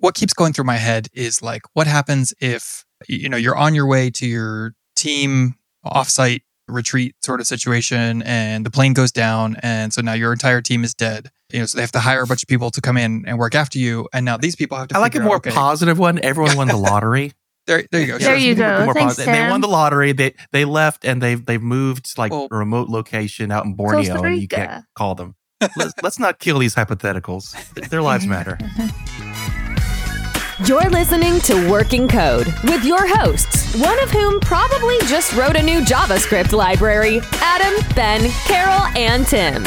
[0.00, 3.74] what keeps going through my head is like, what happens if you know you're on
[3.74, 5.54] your way to your team
[5.86, 10.60] offsite retreat sort of situation, and the plane goes down, and so now your entire
[10.60, 11.30] team is dead.
[11.52, 13.38] You know, so they have to hire a bunch of people to come in and
[13.38, 14.96] work after you, and now these people have to.
[14.96, 16.18] I like a more out, okay, positive one.
[16.22, 17.32] Everyone won the lottery.
[17.66, 18.18] There, there you go.
[18.18, 18.36] There Sure.
[18.36, 18.84] you go.
[18.86, 19.34] More Thanks, positive.
[19.34, 20.12] They won the lottery.
[20.12, 23.74] They they left and they've they've moved to like Well- a remote location out in
[23.74, 25.34] Borneo, and you can't call them.
[25.76, 27.54] let's, let's not kill these hypotheticals.
[27.88, 28.58] Their lives matter.
[30.66, 35.62] You're listening to Working Code with your hosts, one of whom probably just wrote a
[35.62, 39.64] new JavaScript library Adam, Ben, Carol, and Tim.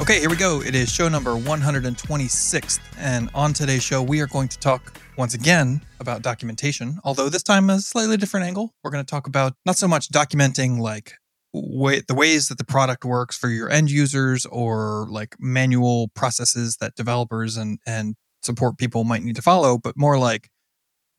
[0.00, 0.62] Okay, here we go.
[0.62, 2.80] It is show number 126.
[2.96, 7.42] And on today's show, we are going to talk once again about documentation, although this
[7.42, 8.72] time a slightly different angle.
[8.82, 11.18] We're going to talk about not so much documenting like
[11.52, 16.76] way, the ways that the product works for your end users or like manual processes
[16.78, 20.50] that developers and, and support people might need to follow, but more like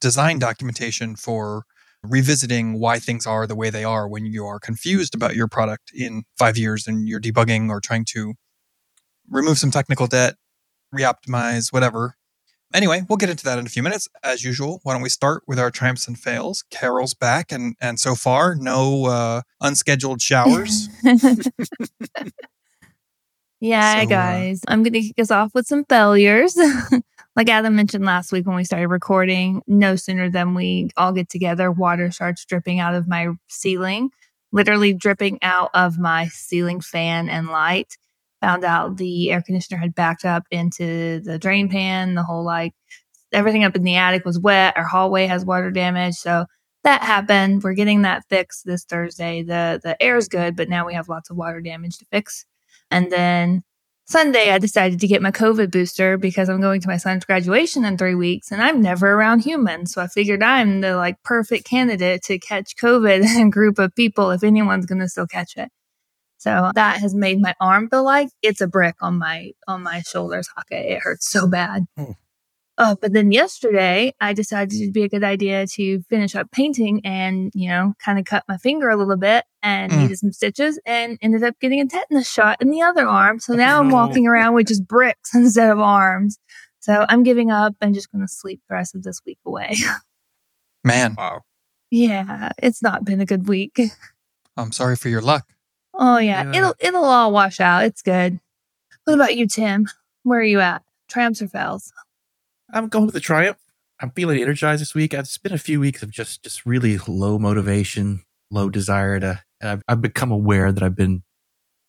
[0.02, 1.64] design documentation for
[2.04, 5.92] revisiting why things are the way they are when you are confused about your product
[5.96, 8.34] in five years and you're debugging or trying to
[9.30, 10.36] remove some technical debt,
[10.94, 12.18] reoptimize, whatever.
[12.74, 14.08] Anyway, we'll get into that in a few minutes.
[14.24, 16.64] As usual, why don't we start with our triumphs and fails?
[16.70, 20.90] Carol's back, and and so far, no uh, unscheduled showers.
[23.64, 26.58] Yeah, So, uh, guys, I'm going to kick us off with some failures.
[27.38, 31.30] like Adam mentioned last week when we started recording, no sooner than we all get
[31.30, 34.10] together, water starts dripping out of my ceiling,
[34.52, 37.98] literally dripping out of my ceiling fan and light.
[38.44, 42.14] Found out the air conditioner had backed up into the drain pan.
[42.14, 42.74] The whole like
[43.32, 44.76] everything up in the attic was wet.
[44.76, 46.16] Our hallway has water damage.
[46.16, 46.46] So
[46.84, 47.64] that happened.
[47.64, 49.44] We're getting that fixed this Thursday.
[49.44, 52.46] The the air is good, but now we have lots of water damage to fix.
[52.92, 53.64] And then
[54.08, 57.86] Sunday, I decided to get my COVID booster because I'm going to my son's graduation
[57.86, 59.94] in three weeks and I'm never around humans.
[59.94, 63.96] So I figured I'm the like perfect candidate to catch COVID in a group of
[63.96, 65.72] people if anyone's going to still catch it.
[66.44, 70.02] So that has made my arm feel like it's a brick on my on my
[70.02, 70.50] shoulders.
[70.60, 71.86] Okay, it hurts so bad.
[71.98, 72.12] Hmm.
[72.78, 77.02] Uh, but then yesterday, I decided it'd be a good idea to finish up painting
[77.06, 79.98] and, you know, kind of cut my finger a little bit and Mm.
[80.02, 83.40] needed some stitches and ended up getting a tetanus shot in the other arm.
[83.40, 86.40] So now I'm walking around with just bricks instead of arms.
[86.80, 87.76] So I'm giving up.
[87.80, 89.76] I'm just going to sleep the rest of this week away.
[90.84, 91.42] Man, Wow.
[91.92, 93.80] yeah, it's not been a good week.
[94.58, 95.46] I'm sorry for your luck.
[95.94, 96.58] Oh yeah, Yeah.
[96.58, 97.84] it'll it'll all wash out.
[97.86, 98.40] It's good.
[99.06, 99.88] What about you, Tim?
[100.24, 100.82] Where are you at?
[101.10, 101.92] Triumphs or fails?
[102.74, 103.58] I'm going with the triumph.
[104.00, 105.14] I'm feeling energized this week.
[105.14, 109.42] It's been a few weeks of just just really low motivation, low desire to.
[109.62, 111.24] And I've, I've become aware that I've been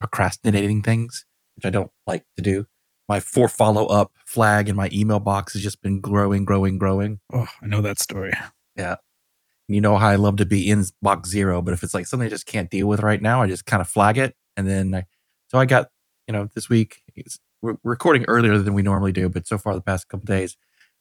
[0.00, 1.24] procrastinating things,
[1.56, 2.66] which I don't like to do.
[3.08, 7.20] My four follow up flag in my email box has just been growing, growing, growing.
[7.32, 8.32] Oh, I know that story.
[9.68, 12.26] You know how I love to be in box zero, but if it's like something
[12.26, 14.36] I just can't deal with right now, I just kind of flag it.
[14.56, 15.04] And then I,
[15.48, 15.88] so I got,
[16.28, 19.74] you know, this week, it's, we're recording earlier than we normally do, but so far
[19.74, 20.40] the past couple mm-hmm.
[20.40, 20.56] days,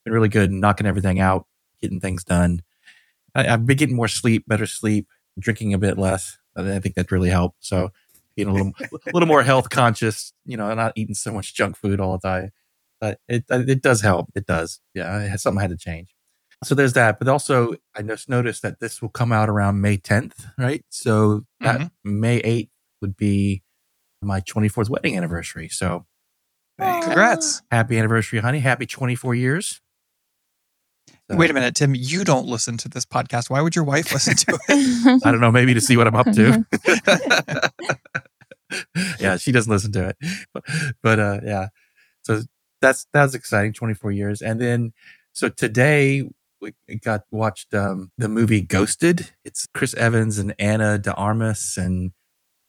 [0.06, 1.46] been really good, knocking everything out,
[1.82, 2.62] getting things done.
[3.36, 5.08] I, I've been getting more sleep, better sleep,
[5.38, 6.38] drinking a bit less.
[6.56, 7.66] I think that really helped.
[7.66, 7.92] So
[8.36, 11.78] being a little, a little more health conscious, you know, not eating so much junk
[11.78, 12.52] food all the time.
[13.02, 14.30] But it, it does help.
[14.36, 14.80] It does.
[14.94, 15.36] Yeah.
[15.36, 16.13] Something I had to change.
[16.64, 17.20] So there's that.
[17.20, 20.84] But also, I just noticed that this will come out around May 10th, right?
[20.90, 22.20] So that Mm-hmm.
[22.20, 22.70] May 8th
[23.02, 23.64] would be
[24.22, 25.68] my 24th wedding anniversary.
[25.70, 26.06] So
[26.80, 27.62] Congrats.
[27.72, 28.60] happy anniversary, honey.
[28.60, 29.82] Happy 24 years.
[31.30, 31.94] So, Wait a minute, Tim.
[31.96, 33.50] You don't listen to this podcast.
[33.50, 35.22] Why would your wife listen to it?
[35.26, 36.66] I don't know, maybe to see what I'm up to.
[39.20, 40.18] yeah, she doesn't listen to it.
[40.54, 40.64] But,
[41.02, 41.68] but uh yeah.
[42.24, 42.42] So
[42.82, 44.42] that's that's exciting, 24 years.
[44.42, 44.94] And then
[45.34, 46.30] so today
[46.88, 49.32] we got watched um the movie Ghosted.
[49.44, 52.12] It's Chris Evans and Ana de Armas and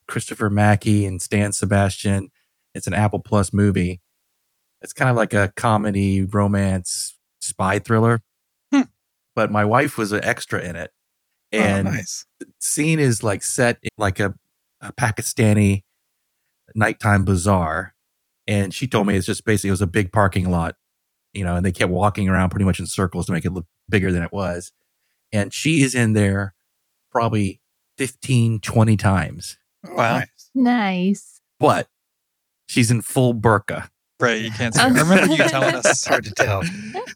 [0.08, 2.30] Christopher Mackey and Stan Sebastian.
[2.74, 4.00] It's an Apple Plus movie.
[4.82, 8.20] It's kind of like a comedy, romance, spy thriller.
[8.72, 8.82] Hmm.
[9.34, 10.90] But my wife was an extra in it.
[11.52, 12.26] oh, And nice.
[12.58, 14.34] scene is like set in like a,
[14.80, 15.84] a Pakistani
[16.74, 17.94] nighttime bazaar.
[18.46, 20.76] And she told me it's just basically it was a big parking lot,
[21.32, 23.66] you know, and they kept walking around pretty much in circles to make it look
[23.88, 24.72] bigger than it was.
[25.32, 26.54] And she is in there
[27.10, 27.60] probably
[27.98, 30.18] 15, 20 times, Wow.
[30.18, 30.50] nice.
[30.54, 31.40] nice.
[31.60, 31.88] but
[32.66, 33.88] she's in full burqa.
[34.20, 34.80] right, you can't see.
[34.80, 35.84] I remember you telling us.
[35.86, 36.62] It's hard to tell.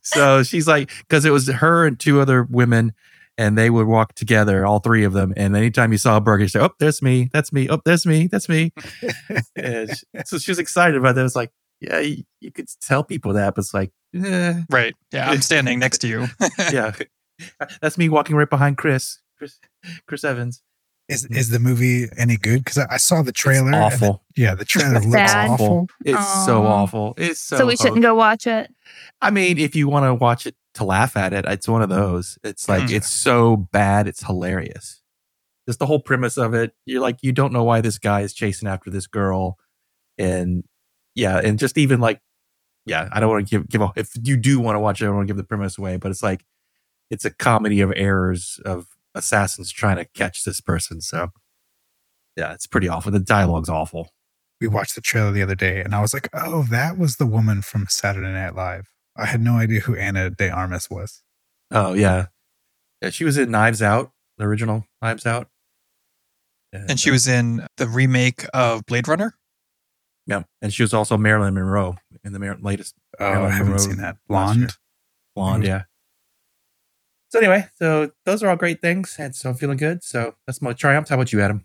[0.02, 2.92] so she's like, because it was her and two other women,
[3.36, 5.32] and they would walk together, all three of them.
[5.36, 7.30] And anytime you saw a burqa, you say, "Oh, there's me.
[7.32, 7.68] That's me.
[7.70, 8.26] Oh, there's me.
[8.26, 8.72] That's me."
[9.56, 11.20] and she- so she was excited about that.
[11.20, 14.94] It was like, yeah, you, you could tell people that, but it's like, eh, Right.
[15.12, 15.30] Yeah.
[15.30, 16.26] I'm standing next to you.
[16.72, 16.92] yeah,
[17.80, 19.58] that's me walking right behind Chris, Chris,
[20.06, 20.62] Chris Evans.
[21.08, 22.62] Is is the movie any good?
[22.64, 23.70] Because I, I saw the trailer.
[23.70, 24.24] It's and the- awful.
[24.36, 25.48] yeah, the trailer looks Bad.
[25.50, 25.88] awful.
[26.04, 27.14] It's so awful.
[27.16, 27.56] It's so.
[27.56, 28.70] So, we shouldn't go watch it.
[29.22, 31.88] I mean, if you want to watch it to laugh at it, it's one of
[31.88, 32.38] those.
[32.44, 32.96] It's like Hmm.
[32.96, 35.00] it's so bad, it's hilarious.
[35.66, 36.74] Just the whole premise of it.
[36.84, 39.56] You're like, you don't know why this guy is chasing after this girl,
[40.18, 40.64] and
[41.18, 42.20] yeah, and just even like,
[42.86, 43.92] yeah, I don't want to give give a.
[43.96, 45.96] If you do want to watch it, I don't want to give the premise away,
[45.96, 46.44] but it's like,
[47.10, 48.86] it's a comedy of errors of
[49.16, 51.00] assassins trying to catch this person.
[51.00, 51.30] So,
[52.36, 53.10] yeah, it's pretty awful.
[53.10, 54.10] The dialogue's awful.
[54.60, 57.26] We watched the trailer the other day, and I was like, "Oh, that was the
[57.26, 61.24] woman from Saturday Night Live." I had no idea who Ana De Armas was.
[61.72, 62.26] Oh yeah,
[63.02, 63.10] yeah.
[63.10, 65.48] She was in Knives Out, the original Knives Out,
[66.72, 69.34] and she uh, was in the remake of Blade Runner.
[70.28, 73.66] Yeah, and she was also Marilyn Monroe in the Mar- latest Oh, Marilyn I haven't
[73.72, 74.16] Monroe seen that.
[74.28, 74.56] last.
[74.56, 74.72] Blonde.
[75.34, 75.64] Blonde.
[75.64, 75.82] Yeah.
[77.30, 80.02] So anyway, so those are all great things, and so I'm feeling good.
[80.04, 81.08] So that's my triumph.
[81.08, 81.64] How about you, Adam?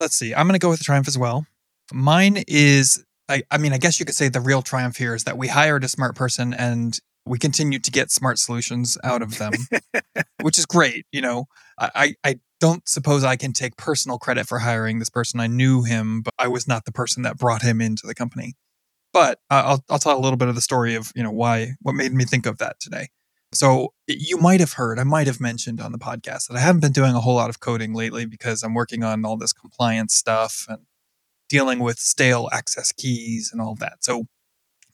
[0.00, 0.34] Let's see.
[0.34, 1.46] I'm going to go with the triumph as well.
[1.92, 5.24] Mine is, I, I mean, I guess you could say the real triumph here is
[5.24, 9.38] that we hired a smart person and we continue to get smart solutions out of
[9.38, 9.52] them,
[10.42, 11.06] which is great.
[11.12, 11.46] You know,
[11.78, 15.40] I, I I don't suppose I can take personal credit for hiring this person.
[15.40, 18.54] I knew him, but I was not the person that brought him into the company.
[19.12, 21.72] But uh, I'll I'll tell a little bit of the story of you know why
[21.82, 23.08] what made me think of that today.
[23.52, 26.80] So you might have heard, I might have mentioned on the podcast that I haven't
[26.80, 30.14] been doing a whole lot of coding lately because I'm working on all this compliance
[30.14, 30.82] stuff and
[31.48, 34.04] dealing with stale access keys and all that.
[34.04, 34.26] So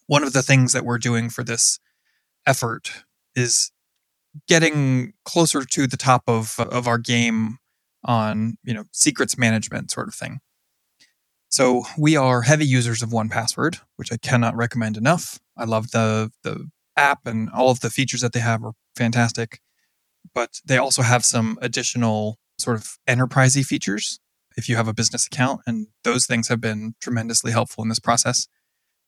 [0.07, 1.81] one of the things that we're doing for this
[2.47, 3.05] effort
[3.35, 3.73] is
[4.49, 7.59] getting closer to the top of of our game
[8.05, 10.41] on, you know, secrets management sort of thing.
[11.51, 15.39] So we are heavy users of 1Password, which I cannot recommend enough.
[15.57, 19.61] I love the the app and all of the features that they have are fantastic.
[20.35, 24.21] But they also have some additional sort of enterprisey features
[24.57, 27.99] if you have a business account, and those things have been tremendously helpful in this
[27.99, 28.49] process.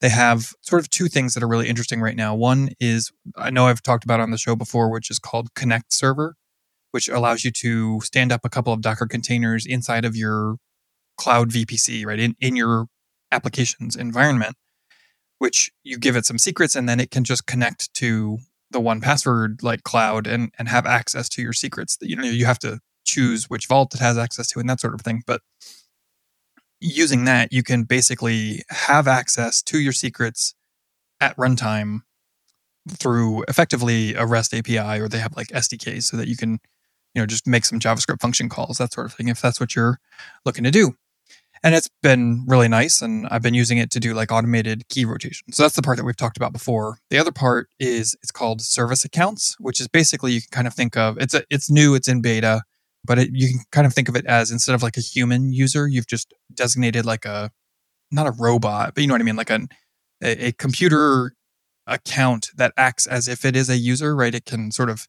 [0.04, 2.34] They have sort of two things that are really interesting right now.
[2.34, 5.94] One is I know I've talked about on the show before, which is called Connect
[5.94, 6.36] Server,
[6.90, 10.56] which allows you to stand up a couple of Docker containers inside of your
[11.16, 12.18] cloud VPC, right?
[12.18, 12.88] In, in your
[13.32, 14.56] application's environment,
[15.38, 18.40] which you give it some secrets and then it can just connect to
[18.70, 22.58] the 1Password like cloud and, and have access to your secrets you know you have
[22.58, 25.22] to choose which vault it has access to and that sort of thing.
[25.26, 25.40] But
[26.84, 30.54] using that, you can basically have access to your secrets
[31.20, 32.00] at runtime
[32.88, 36.60] through effectively a REST API, or they have like SDKs so that you can,
[37.14, 39.74] you know, just make some JavaScript function calls, that sort of thing, if that's what
[39.74, 39.98] you're
[40.44, 40.94] looking to do.
[41.62, 43.00] And it's been really nice.
[43.00, 45.50] And I've been using it to do like automated key rotation.
[45.52, 46.98] So that's the part that we've talked about before.
[47.08, 50.74] The other part is it's called service accounts, which is basically you can kind of
[50.74, 52.64] think of it's a, it's new, it's in beta,
[53.04, 55.52] but it, you can kind of think of it as instead of like a human
[55.52, 57.50] user, you've just designated like a
[58.10, 59.68] not a robot, but you know what I mean, like a,
[60.22, 61.34] a computer
[61.86, 64.34] account that acts as if it is a user, right?
[64.34, 65.06] It can sort of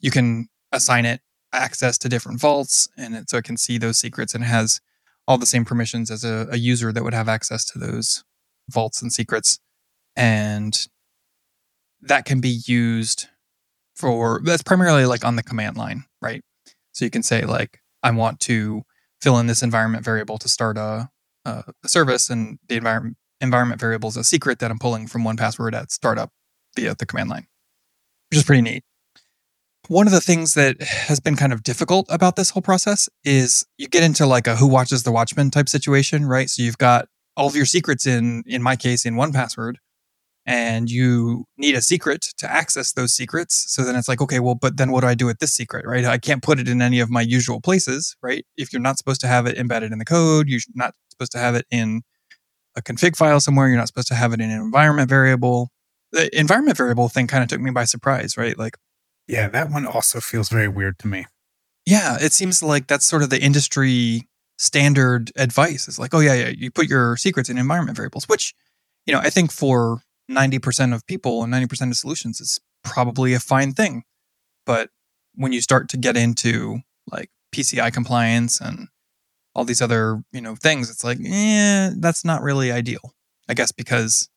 [0.00, 1.20] you can assign it
[1.52, 4.80] access to different vaults, and it, so it can see those secrets and has
[5.28, 8.24] all the same permissions as a, a user that would have access to those
[8.68, 9.60] vaults and secrets,
[10.16, 10.88] and
[12.00, 13.28] that can be used
[13.94, 16.04] for that's primarily like on the command line?
[17.00, 18.82] So you can say like, I want to
[19.22, 21.08] fill in this environment variable to start a,
[21.46, 25.72] a, service, and the environment environment variable is a secret that I'm pulling from 1Password
[25.72, 26.28] at startup
[26.76, 27.46] via the command line,
[28.30, 28.84] which is pretty neat.
[29.88, 33.64] One of the things that has been kind of difficult about this whole process is
[33.78, 36.50] you get into like a who watches the watchman type situation, right?
[36.50, 39.76] So you've got all of your secrets in, in my case, in 1Password,
[40.46, 43.64] and you need a secret to access those secrets.
[43.68, 45.86] So then it's like, okay, well, but then what do I do with this secret,
[45.86, 46.04] right?
[46.04, 48.44] I can't put it in any of my usual places, right?
[48.56, 51.38] If you're not supposed to have it embedded in the code, you're not supposed to
[51.38, 52.02] have it in
[52.76, 53.68] a config file somewhere.
[53.68, 55.70] You're not supposed to have it in an environment variable.
[56.12, 58.58] The environment variable thing kind of took me by surprise, right?
[58.58, 58.76] Like,
[59.28, 61.26] Yeah, that one also feels very weird to me.
[61.86, 64.28] yeah, it seems like that's sort of the industry
[64.58, 65.88] standard advice.
[65.88, 68.54] It's like, oh yeah, yeah, you put your secrets in environment variables, which,
[69.06, 70.00] you know, I think for
[70.30, 74.04] 90% of people and 90% of solutions is probably a fine thing.
[74.64, 74.90] But
[75.34, 76.78] when you start to get into
[77.10, 78.88] like PCI compliance and
[79.54, 83.14] all these other, you know, things, it's like, yeah, that's not really ideal.
[83.48, 84.28] I guess because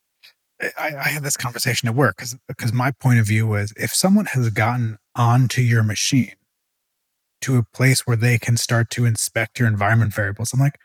[0.61, 3.93] I, I had this conversation at work because because my point of view was if
[3.93, 6.33] someone has gotten onto your machine,
[7.43, 10.53] to a place where they can start to inspect your environment variables.
[10.53, 10.79] I'm like,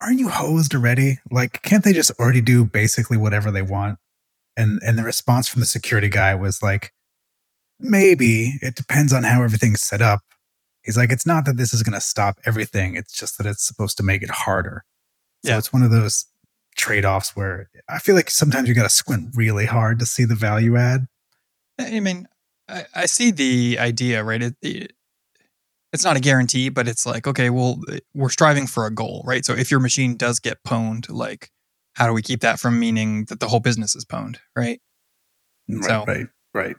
[0.00, 1.18] aren't you hosed already?
[1.30, 3.98] Like, can't they just already do basically whatever they want?
[4.58, 6.92] And and the response from the security guy was like,
[7.80, 10.20] maybe it depends on how everything's set up.
[10.82, 12.94] He's like, it's not that this is going to stop everything.
[12.96, 14.84] It's just that it's supposed to make it harder.
[15.44, 15.58] So Yeah.
[15.58, 16.26] it's one of those
[16.76, 20.24] trade offs where I feel like sometimes you got to squint really hard to see
[20.24, 21.06] the value add.
[21.78, 22.26] I mean,
[22.68, 24.42] I, I see the idea, right?
[24.42, 24.92] It, it,
[25.92, 27.80] it's not a guarantee, but it's like, okay, well,
[28.14, 29.44] we're striving for a goal, right?
[29.44, 31.50] So if your machine does get pwned, like,
[31.98, 34.80] how do we keep that from meaning that the whole business is pwned, right?
[35.82, 36.76] So- right, right.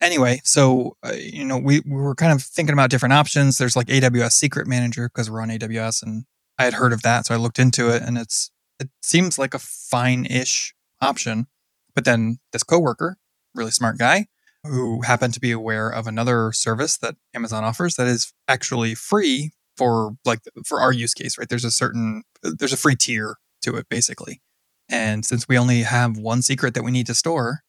[0.00, 3.58] Anyway, so uh, you know, we, we were kind of thinking about different options.
[3.58, 6.24] There's like AWS Secret Manager because we're on AWS, and
[6.58, 8.50] I had heard of that, so I looked into it, and it's
[8.80, 11.46] it seems like a fine-ish option.
[11.94, 13.16] But then this coworker,
[13.54, 14.26] really smart guy,
[14.64, 19.52] who happened to be aware of another service that Amazon offers that is actually free
[19.76, 21.48] for like for our use case, right?
[21.48, 24.40] There's a certain there's a free tier to it basically.
[24.88, 27.60] And since we only have one secret that we need to store,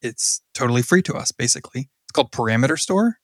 [0.00, 1.88] it's totally free to us basically.
[2.04, 3.18] It's called Parameter Store.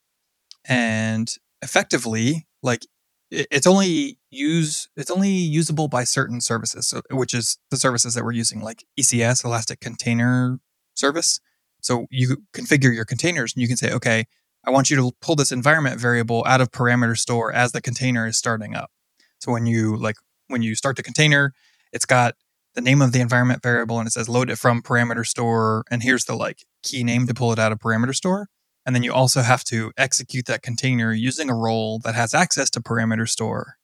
[0.64, 2.86] And effectively, like
[3.30, 8.24] it's only use it's only usable by certain services, so, which is the services that
[8.24, 10.58] we're using, like ECS, Elastic Container
[10.94, 11.40] Service.
[11.80, 14.24] So you configure your containers and you can say, okay,
[14.66, 18.26] I want you to pull this environment variable out of parameter store as the container
[18.26, 18.90] is starting up.
[19.38, 20.16] So when you like
[20.48, 21.52] when you start the container,
[21.92, 22.34] it's got
[22.74, 26.02] the name of the environment variable and it says load it from parameter store and
[26.02, 28.48] here's the like key name to pull it out of parameter store.
[28.86, 32.70] And then you also have to execute that container using a role that has access
[32.70, 33.74] to parameter store.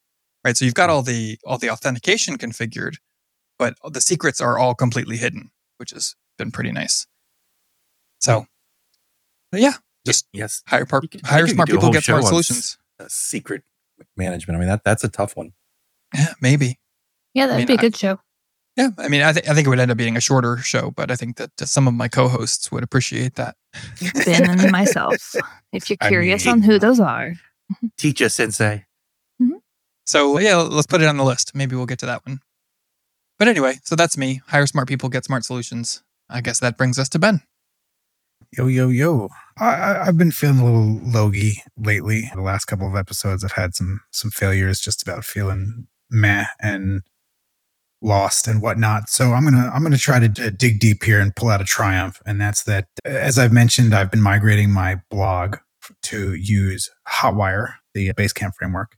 [0.44, 0.56] Right?
[0.56, 2.96] So you've got all the all the authentication configured,
[3.58, 7.06] but the secrets are all completely hidden, which has been pretty nice.
[8.20, 8.46] So
[9.54, 12.24] but yeah, just yes, hire par- I hire smart could do a people, get smart
[12.24, 12.76] solutions.
[12.98, 13.62] uh, secret
[14.16, 14.56] management.
[14.56, 15.52] I mean, that that's a tough one.
[16.12, 16.78] Yeah, maybe.
[17.34, 18.20] Yeah, that'd mean, be a good show.
[18.76, 20.90] Yeah, I mean, I, th- I think it would end up being a shorter show,
[20.90, 23.56] but I think that uh, some of my co-hosts would appreciate that.
[24.24, 25.34] Ben and myself.
[25.72, 27.34] If you're I curious mean- on who those are.
[27.98, 28.84] Teach us, Sensei.
[30.06, 31.54] So yeah, let's put it on the list.
[31.54, 32.40] Maybe we'll get to that one.
[33.38, 34.42] But anyway, so that's me.
[34.48, 36.02] Hire smart people, get smart solutions.
[36.28, 37.40] I guess that brings us to Ben.
[38.56, 39.30] Yo, yo, yo.
[39.58, 42.30] I, I, I've been feeling a little logy lately.
[42.34, 47.02] The last couple of episodes, I've had some some failures, just about feeling meh and
[48.04, 49.08] lost and whatnot.
[49.08, 51.64] So I'm gonna I'm gonna try to d- dig deep here and pull out a
[51.64, 52.86] triumph, and that's that.
[53.04, 55.56] As I've mentioned, I've been migrating my blog
[56.02, 58.96] to use Hotwire, the Basecamp framework.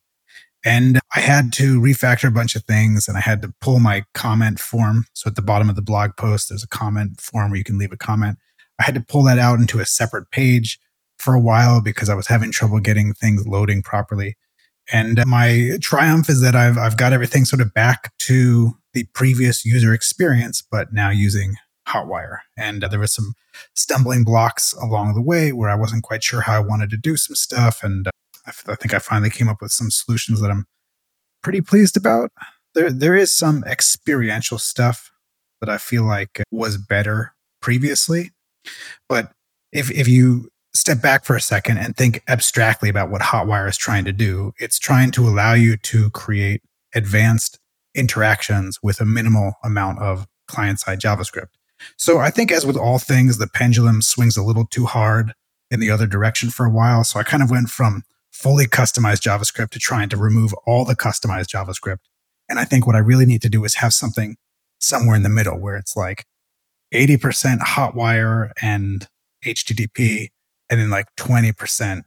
[0.65, 4.05] And I had to refactor a bunch of things and I had to pull my
[4.15, 5.07] comment form.
[5.13, 7.79] So at the bottom of the blog post, there's a comment form where you can
[7.79, 8.39] leave a comment.
[8.81, 10.81] I had to pull that out into a separate page
[11.19, 14.37] for a while because I was having trouble getting things loading properly.
[14.93, 19.67] And my triumph is that I've, I've got everything sort of back to the previous
[19.67, 22.39] user experience, but now using Hotwire.
[22.57, 23.35] And uh, there was some
[23.75, 27.19] stumbling blocks along the way where I wasn't quite sure how I wanted to do
[27.19, 27.85] some stuff.
[27.85, 28.11] And uh,
[28.47, 30.65] I, f- I think I finally came up with some solutions that I'm
[31.43, 32.33] pretty pleased about.
[32.75, 35.13] There, there is some experiential stuff
[35.61, 38.31] that I feel like was better previously.
[39.11, 39.31] But
[39.73, 43.77] if, if you step back for a second and think abstractly about what Hotwire is
[43.77, 46.63] trying to do, it's trying to allow you to create
[46.95, 47.59] advanced
[47.97, 51.49] interactions with a minimal amount of client side JavaScript.
[51.97, 55.33] So I think, as with all things, the pendulum swings a little too hard
[55.71, 57.05] in the other direction for a while.
[57.05, 60.97] So I kind of went from fully customized JavaScript to trying to remove all the
[60.97, 61.99] customized JavaScript.
[62.49, 64.37] And I think what I really need to do is have something
[64.79, 66.27] somewhere in the middle where it's like
[66.95, 69.09] 80% Hotwire and
[69.45, 70.29] HTTP,
[70.71, 72.03] and then like 20%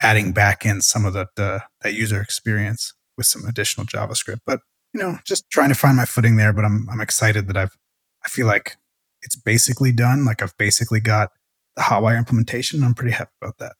[0.00, 4.40] adding back in some of the, the that user experience with some additional JavaScript.
[4.46, 4.60] But
[4.94, 6.52] you know, just trying to find my footing there.
[6.52, 7.76] But I'm I'm excited that I've
[8.24, 8.76] I feel like
[9.22, 10.24] it's basically done.
[10.24, 11.30] Like I've basically got
[11.76, 12.82] the Hotwire implementation.
[12.84, 13.72] I'm pretty happy about that.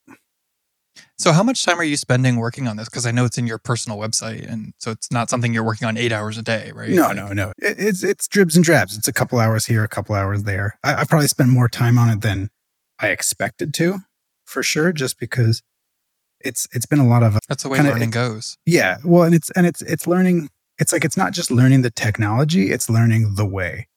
[1.18, 2.88] So how much time are you spending working on this?
[2.88, 5.87] Because I know it's in your personal website, and so it's not something you're working
[5.88, 6.90] on eight hours a day, right?
[6.90, 7.52] No, Like- no, no.
[7.59, 8.97] It, it's it's dribs and drabs.
[8.97, 10.78] It's a couple hours here, a couple hours there.
[10.85, 12.50] I, I probably spent more time on it than
[12.99, 14.00] I expected to,
[14.44, 14.92] for sure.
[14.92, 15.62] Just because
[16.40, 18.56] it's it's been a lot of That's the way Kinda- learning goes.
[18.66, 18.99] yeah.
[19.04, 20.49] Well, and it's and it's it's learning.
[20.78, 23.88] It's like it's not just learning the technology; it's learning the way.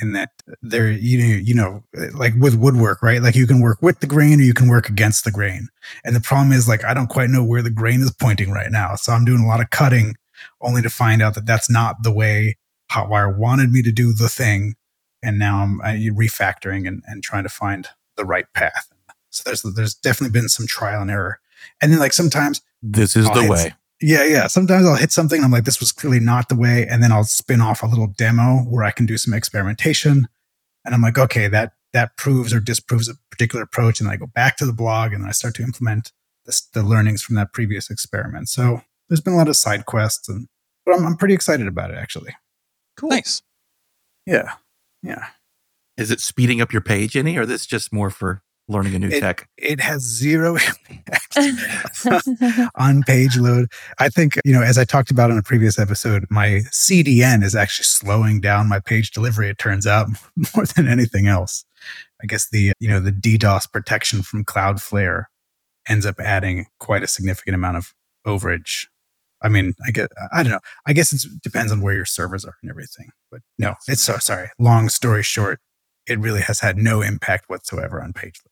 [0.00, 0.30] In that
[0.62, 1.84] there, you know, you know,
[2.14, 3.20] like with woodwork, right?
[3.20, 5.68] Like you can work with the grain or you can work against the grain.
[6.02, 8.70] And the problem is, like, I don't quite know where the grain is pointing right
[8.70, 10.14] now, so I'm doing a lot of cutting,
[10.62, 12.56] only to find out that that's not the way
[12.90, 14.76] Hotwire wanted me to do the thing.
[15.22, 17.86] And now I'm refactoring and, and trying to find
[18.16, 18.88] the right path.
[19.28, 21.38] So there's there's definitely been some trial and error.
[21.80, 23.74] And then like sometimes This is I'll the way.
[24.02, 24.48] Yeah, yeah.
[24.48, 25.42] Sometimes I'll hit something.
[25.42, 28.08] I'm like, this was clearly not the way, and then I'll spin off a little
[28.08, 30.26] demo where I can do some experimentation,
[30.84, 34.16] and I'm like, okay, that that proves or disproves a particular approach, and then I
[34.16, 36.10] go back to the blog and then I start to implement
[36.46, 38.48] the, the learnings from that previous experiment.
[38.48, 40.48] So there's been a lot of side quests, and
[40.84, 42.34] but I'm, I'm pretty excited about it actually.
[42.96, 43.10] Cool.
[43.10, 43.42] Nice.
[44.26, 44.54] Yeah,
[45.02, 45.26] yeah.
[45.96, 49.08] Is it speeding up your page any, or this just more for learning a new
[49.08, 49.48] It- tech?
[49.56, 50.56] It has zero
[50.90, 51.38] impact
[52.76, 53.68] on page load.
[53.98, 57.54] I think, you know, as I talked about in a previous episode, my CDN is
[57.54, 60.08] actually slowing down my page delivery, it turns out,
[60.56, 61.64] more than anything else.
[62.22, 65.24] I guess the, you know, the DDoS protection from Cloudflare
[65.88, 67.92] ends up adding quite a significant amount of
[68.26, 68.86] overage.
[69.44, 70.60] I mean, I get, I don't know.
[70.86, 73.10] I guess it depends on where your servers are and everything.
[73.32, 74.50] But no, it's so sorry.
[74.60, 75.58] Long story short,
[76.06, 78.51] it really has had no impact whatsoever on page load.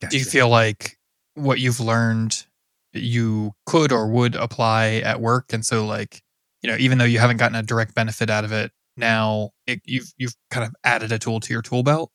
[0.00, 0.98] Do you feel like
[1.34, 2.44] what you've learned
[2.92, 5.52] you could or would apply at work?
[5.52, 6.22] And so, like,
[6.62, 9.80] you know, even though you haven't gotten a direct benefit out of it, now it,
[9.84, 12.10] you've you've kind of added a tool to your tool belt.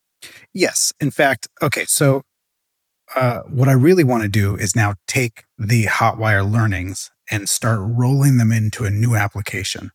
[0.54, 0.94] Yes.
[1.00, 1.86] In fact, okay.
[1.86, 2.24] So,
[3.16, 7.80] uh, what I really want to do is now take the Hotwire learnings and start
[7.82, 9.92] rolling them into a new application.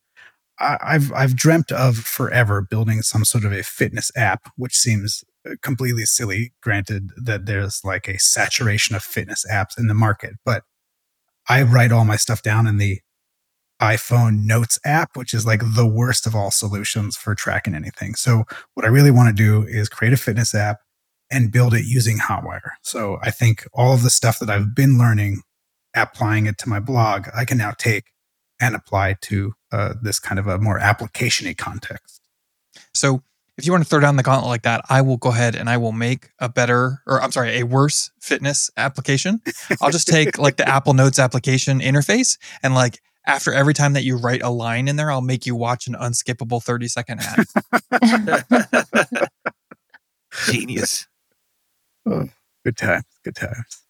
[0.59, 5.23] I, I've I've dreamt of forever building some sort of a fitness app, which seems
[5.61, 6.53] completely silly.
[6.61, 10.63] Granted that there's like a saturation of fitness apps in the market, but
[11.49, 12.99] I write all my stuff down in the
[13.81, 18.15] iPhone Notes app, which is like the worst of all solutions for tracking anything.
[18.15, 20.79] So what I really want to do is create a fitness app
[21.29, 22.71] and build it using Hotwire.
[22.81, 25.41] So I think all of the stuff that I've been learning,
[25.95, 28.05] applying it to my blog, I can now take
[28.59, 32.21] and apply to uh, this kind of a more application-y context.
[32.93, 33.21] So
[33.57, 35.69] if you want to throw down the gauntlet like that, I will go ahead and
[35.69, 39.41] I will make a better, or I'm sorry, a worse fitness application.
[39.81, 44.03] I'll just take like the Apple Notes application interface and like after every time that
[44.03, 47.45] you write a line in there, I'll make you watch an unskippable 30 second ad.
[50.45, 51.07] Genius.
[52.05, 52.29] Oh,
[52.63, 53.83] good times, good times.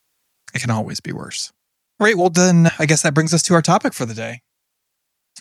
[0.55, 1.51] It can always be worse.
[1.99, 2.17] All right.
[2.17, 4.41] Well, then I guess that brings us to our topic for the day.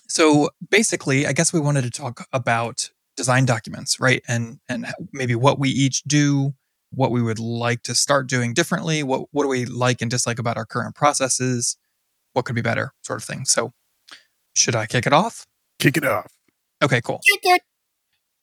[0.08, 4.22] So basically, I guess we wanted to talk about design documents, right?
[4.28, 6.54] And and maybe what we each do,
[6.90, 10.38] what we would like to start doing differently, what what do we like and dislike
[10.38, 11.76] about our current processes,
[12.32, 13.44] what could be better, sort of thing.
[13.44, 13.72] So,
[14.54, 15.46] should I kick it off?
[15.78, 16.32] Kick it off.
[16.82, 17.20] Okay, cool.
[17.32, 17.62] Kick it.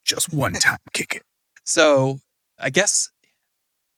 [0.06, 1.24] Just one time, kick it.
[1.66, 2.20] So,
[2.60, 3.10] I guess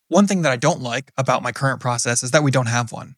[0.08, 2.92] one thing that I don't like about my current process is that we don't have
[2.92, 3.16] one.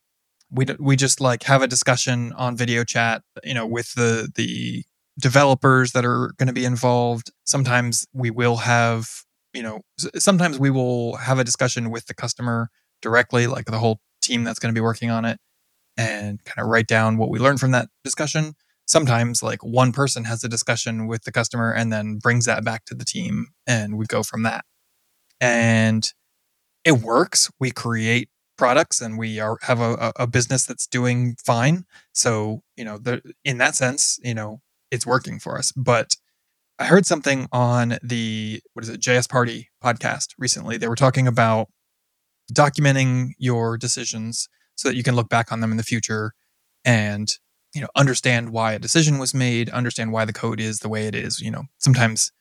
[0.50, 4.32] We d- we just like have a discussion on video chat, you know, with the
[4.34, 4.86] the
[5.20, 7.32] developers that are going to be involved.
[7.46, 9.82] Sometimes we will have, you know,
[10.18, 12.70] sometimes we will have a discussion with the customer
[13.02, 15.40] directly, like the whole team that's going to be working on it,
[15.98, 18.56] and kind of write down what we learned from that discussion.
[18.86, 22.86] Sometimes, like one person has a discussion with the customer and then brings that back
[22.86, 24.66] to the team, and we go from that.
[25.42, 26.12] And
[26.86, 27.52] it works.
[27.60, 31.86] We create products and we are have a, a- business that's doing fine.
[32.14, 35.72] So, you know, the, in that sense, you know, it's working for us.
[35.72, 36.16] But
[36.80, 40.78] I heard something on the, what is it, JS Party podcast recently.
[40.78, 41.70] They were talking about
[42.54, 46.34] documenting your decisions so that you can look back on them in the future
[46.86, 47.30] and,
[47.74, 51.08] you know, understand why a decision was made, understand why the code is the way
[51.08, 51.40] it is.
[51.40, 52.32] You know, sometimes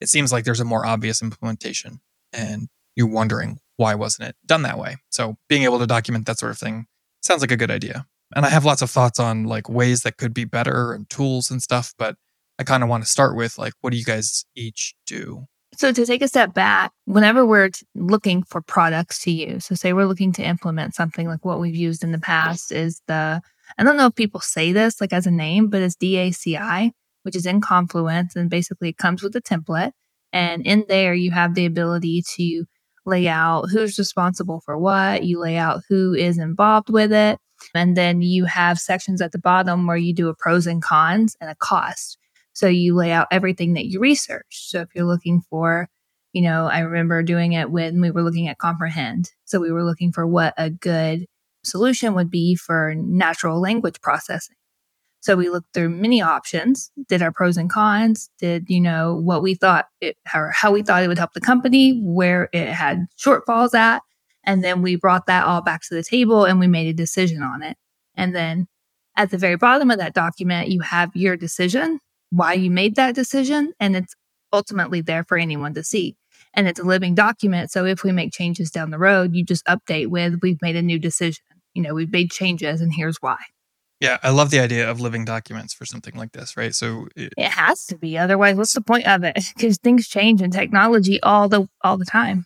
[0.00, 2.00] it seems like there's a more obvious implementation
[2.32, 6.38] and you're wondering why wasn't it done that way so being able to document that
[6.38, 6.86] sort of thing
[7.22, 10.16] sounds like a good idea and i have lots of thoughts on like ways that
[10.16, 12.16] could be better and tools and stuff but
[12.58, 15.46] i kind of want to start with like what do you guys each do?
[15.76, 19.92] So to take a step back, whenever we're looking for products to use, so say
[19.92, 23.40] we're looking to implement something like what we've used in the past is the
[23.78, 26.92] I don't know if people say this like as a name, but it's DACI,
[27.22, 29.92] which is in Confluence, and basically it comes with a template,
[30.32, 32.66] and in there you have the ability to
[33.06, 37.38] lay out who's responsible for what, you lay out who is involved with it,
[37.74, 41.36] and then you have sections at the bottom where you do a pros and cons
[41.40, 42.18] and a cost.
[42.52, 44.70] So you lay out everything that you researched.
[44.70, 45.88] So if you're looking for,
[46.32, 49.30] you know, I remember doing it when we were looking at comprehend.
[49.44, 51.26] So we were looking for what a good
[51.64, 54.56] solution would be for natural language processing.
[55.24, 59.42] So we looked through many options, did our pros and cons, did, you know, what
[59.42, 63.06] we thought it, or how we thought it would help the company, where it had
[63.18, 64.02] shortfalls at.
[64.44, 67.42] And then we brought that all back to the table and we made a decision
[67.42, 67.78] on it.
[68.14, 68.68] And then
[69.16, 73.14] at the very bottom of that document, you have your decision, why you made that
[73.14, 74.14] decision, and it's
[74.52, 76.18] ultimately there for anyone to see.
[76.52, 77.70] And it's a living document.
[77.70, 80.82] So if we make changes down the road, you just update with, we've made a
[80.82, 81.44] new decision.
[81.72, 83.38] You know, we've made changes and here's why.
[84.00, 86.74] Yeah, I love the idea of living documents for something like this, right?
[86.74, 88.18] So it, It has to be.
[88.18, 89.38] Otherwise, what's the point of it?
[89.56, 92.44] Because things change in technology all the all the time.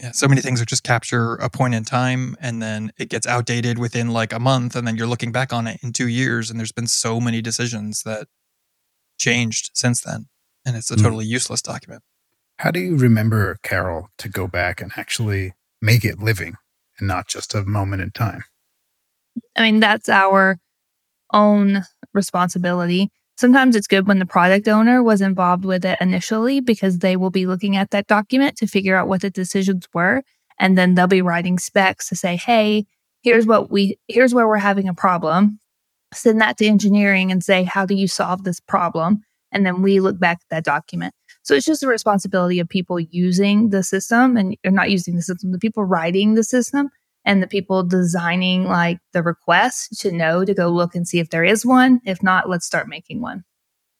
[0.00, 3.26] yeah, so many things are just capture a point in time and then it gets
[3.26, 6.50] outdated within like a month and then you're looking back on it in 2 years
[6.50, 8.26] and there's been so many decisions that
[9.18, 10.26] changed since then
[10.64, 11.02] and it's a Mm.
[11.02, 12.02] totally useless document.
[12.58, 16.54] How do you remember, Carol, to go back and actually make it living
[16.98, 18.44] and not just a moment in time?
[19.56, 20.58] I mean, that's our
[21.32, 21.82] own
[22.14, 23.10] responsibility.
[23.36, 27.30] Sometimes it's good when the product owner was involved with it initially because they will
[27.30, 30.22] be looking at that document to figure out what the decisions were.
[30.58, 32.84] And then they'll be writing specs to say, hey,
[33.22, 35.58] here's what we, here's where we're having a problem.
[36.12, 39.22] Send that to engineering and say, how do you solve this problem?
[39.50, 41.14] And then we look back at that document.
[41.42, 45.52] So it's just a responsibility of people using the system and not using the system,
[45.52, 46.90] the people writing the system
[47.24, 51.30] and the people designing like the request to know to go look and see if
[51.30, 52.00] there is one.
[52.04, 53.44] If not, let's start making one.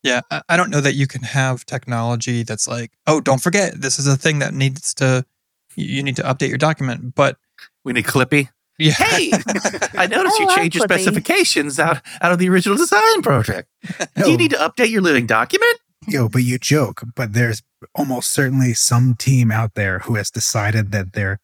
[0.03, 3.81] Yeah, I, I don't know that you can have technology that's like, oh, don't forget,
[3.81, 5.25] this is a thing that needs to,
[5.77, 7.15] you you need to update your document.
[7.15, 7.37] But
[7.85, 8.49] We need Clippy.
[8.79, 9.31] yeah, Hey,
[9.97, 13.69] I noticed oh, I you changed your specifications out, out of the original design project.
[14.17, 15.79] Do you need to update your living document?
[16.09, 17.63] Yo, but you joke, but there's
[17.95, 21.39] almost certainly some team out there who has decided that their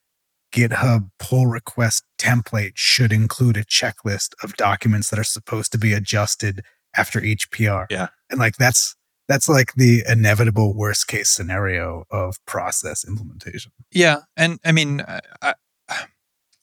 [0.52, 5.92] GitHub pull request template should include a checklist of documents that are supposed to be
[5.92, 6.62] adjusted
[6.96, 7.84] after each PR.
[7.90, 8.08] Yeah.
[8.30, 8.96] And like that's
[9.28, 13.72] that's like the inevitable worst case scenario of process implementation.
[13.92, 15.54] yeah, and I mean, I,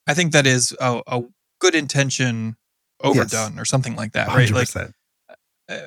[0.08, 1.22] I, think that is a, a
[1.60, 2.58] good intention
[3.02, 4.50] overdone or something like that, right?
[4.50, 4.94] Like 100%.
[5.70, 5.78] uh,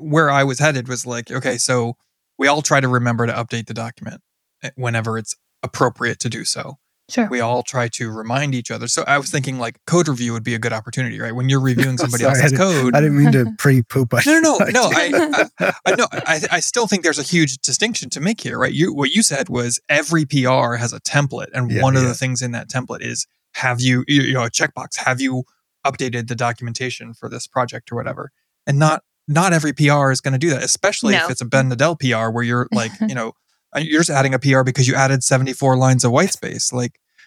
[0.00, 1.96] where I was headed was like, okay, so
[2.38, 4.22] we all try to remember to update the document
[4.62, 6.78] eh, whenever it's appropriate to do so.
[7.12, 7.28] Sure.
[7.28, 8.88] We all try to remind each other.
[8.88, 11.34] So I was thinking like code review would be a good opportunity, right?
[11.34, 12.94] When you're reviewing somebody Sorry, else's didn't- code.
[12.96, 14.14] I didn't mean to pre poop.
[14.24, 15.42] No, no, no, no, I-
[15.84, 16.06] I know.
[16.12, 18.72] I, I still think there's a huge distinction to make here, right?
[18.72, 22.14] You what you said was every PR has a template, and Yeah, one of the
[22.14, 25.44] things in that template is have you you you know a checkbox have you
[25.86, 28.30] updated the documentation for this project or whatever,
[28.66, 31.70] and not not every PR is going to do that, especially if it's a Ben
[31.70, 33.32] Nadel PR where you're like you know
[33.76, 36.98] uh, you're just adding a PR because you added 74 lines of white space, like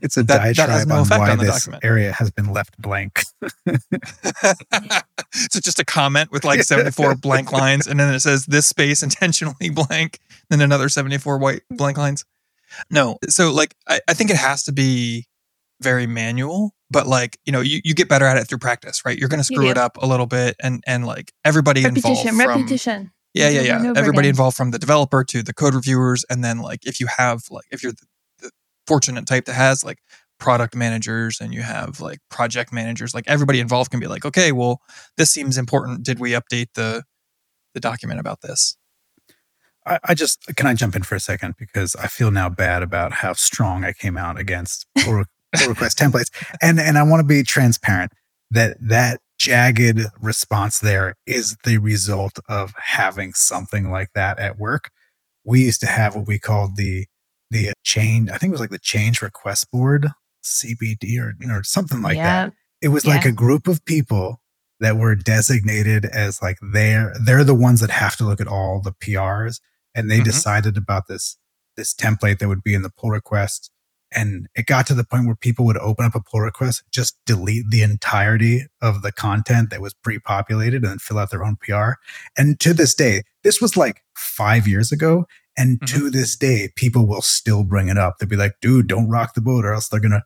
[0.00, 1.84] it's a That- that diatribe no on why on this document.
[1.84, 3.22] area has been left blank.
[5.34, 9.02] so just a comment with like 74 blank lines and then it says this space
[9.02, 10.18] intentionally blank
[10.50, 12.24] then another 74 white blank lines
[12.90, 15.26] no so like i, I think it has to be
[15.80, 19.18] very manual but like you know you, you get better at it through practice right
[19.18, 19.70] you're going to screw do.
[19.70, 23.12] it up a little bit and and like everybody involved repetition, from repetition.
[23.38, 23.92] Yeah yeah yeah.
[23.96, 24.30] everybody again.
[24.30, 27.66] involved from the developer to the code reviewers and then like if you have like
[27.70, 28.06] if you're the,
[28.40, 28.50] the
[28.86, 29.98] fortunate type that has like
[30.38, 34.52] product managers and you have like project managers like everybody involved can be like okay
[34.52, 34.80] well
[35.16, 36.02] this seems important.
[36.02, 37.04] Did we update the
[37.74, 38.76] the document about this?
[39.84, 41.56] I, I just can I jump in for a second?
[41.58, 45.24] Because I feel now bad about how strong I came out against pull, re-
[45.54, 46.30] pull request templates,
[46.62, 48.12] and and I want to be transparent
[48.50, 54.90] that that jagged response there is the result of having something like that at work.
[55.44, 57.06] We used to have what we called the
[57.50, 58.30] the change.
[58.30, 60.08] I think it was like the change request board,
[60.44, 64.40] CBD or or something like that it was like a group of people
[64.80, 68.80] that were designated as like they're they're the ones that have to look at all
[68.80, 69.60] the PRs
[69.94, 70.24] and they Mhm.
[70.24, 71.36] decided about this
[71.76, 73.70] this template that would be in the pull request
[74.12, 77.16] and it got to the point where people would open up a pull request just
[77.26, 81.56] delete the entirety of the content that was pre-populated and then fill out their own
[81.56, 81.92] PR
[82.36, 87.06] and to this day this was like 5 years ago and to this day people
[87.06, 89.88] will still bring it up they'll be like dude don't rock the boat or else
[89.88, 90.22] they're going to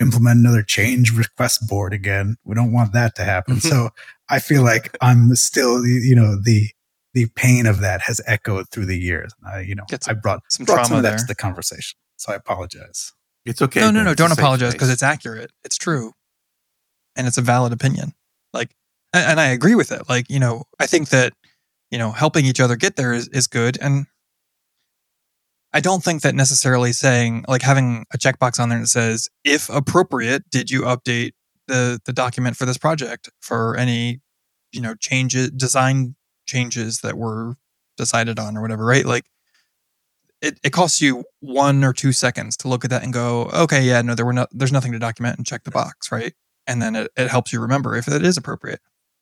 [0.00, 2.36] implement another change request board again.
[2.44, 3.56] We don't want that to happen.
[3.56, 3.68] Mhm.
[3.68, 3.90] so
[4.28, 6.70] I feel like I'm still, you know, the
[7.12, 9.32] the pain of that has echoed through the years.
[9.44, 11.34] I, you know, Get I brought some brought some trauma of that there to the
[11.34, 11.98] conversation.
[12.16, 13.12] So I apologize.
[13.50, 13.80] It's okay.
[13.80, 15.50] no no no don't apologize because it's accurate.
[15.64, 16.12] It's true.
[17.16, 18.12] And it's a valid opinion.
[18.52, 18.74] Like
[19.12, 20.08] and, and i agree with it.
[20.08, 21.32] Like you know i think that
[21.90, 23.78] you know helping each other get there is, is good.
[23.80, 24.06] And
[25.72, 29.68] i don't think that necessarily saying like having a checkbox on there that says if
[29.68, 31.32] appropriate did you update
[31.68, 34.20] the the document for this project for any
[34.72, 37.56] you know changes design changes that were
[37.96, 39.06] decided on or whatever right?
[39.06, 39.26] Like
[40.42, 43.82] it, it costs you one or two seconds to look at that and go okay
[43.82, 46.32] yeah no there were no there's nothing to document and check the box right
[46.66, 48.80] and then it, it helps you remember if it is appropriate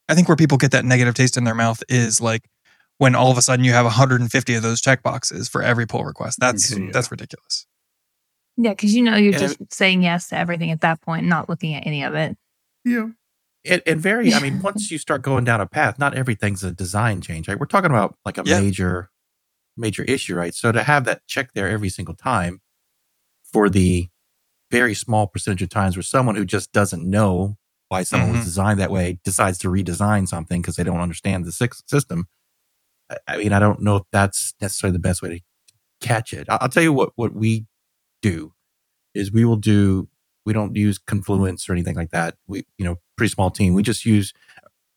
[0.09, 2.49] i think where people get that negative taste in their mouth is like
[2.99, 6.05] when all of a sudden you have 150 of those check boxes for every pull
[6.05, 6.91] request that's Yeah.
[6.93, 7.67] that's ridiculous
[8.57, 11.49] Yeah, because you know you're And just saying yes to everything at that point, not
[11.49, 12.37] looking at any of it.
[12.85, 13.09] Yeah.
[13.65, 16.73] And, and very, I mean, once you start going down a path, not everything's a
[16.73, 17.59] design change, right?
[17.59, 18.61] We're talking about like a Yeah.
[18.61, 19.11] major,
[19.79, 20.55] major issue, right?
[20.55, 22.61] So to have that check there every single time
[23.45, 24.09] for the
[24.71, 27.57] very small percentage of times where someone who just doesn't know
[27.89, 28.45] why someone was Mhm.
[28.45, 32.29] designed that way decides to redesign something because they don't understand the system.
[33.27, 35.41] I mean, I don't know if that's necessarily the best way to
[36.07, 36.47] catch it.
[36.51, 37.67] I'll tell you what, what we
[38.21, 38.53] do
[39.15, 40.09] is we will do,
[40.45, 42.37] we don't use Confluence or anything like that.
[42.47, 43.73] We, you know, pretty small team.
[43.73, 44.35] We just use,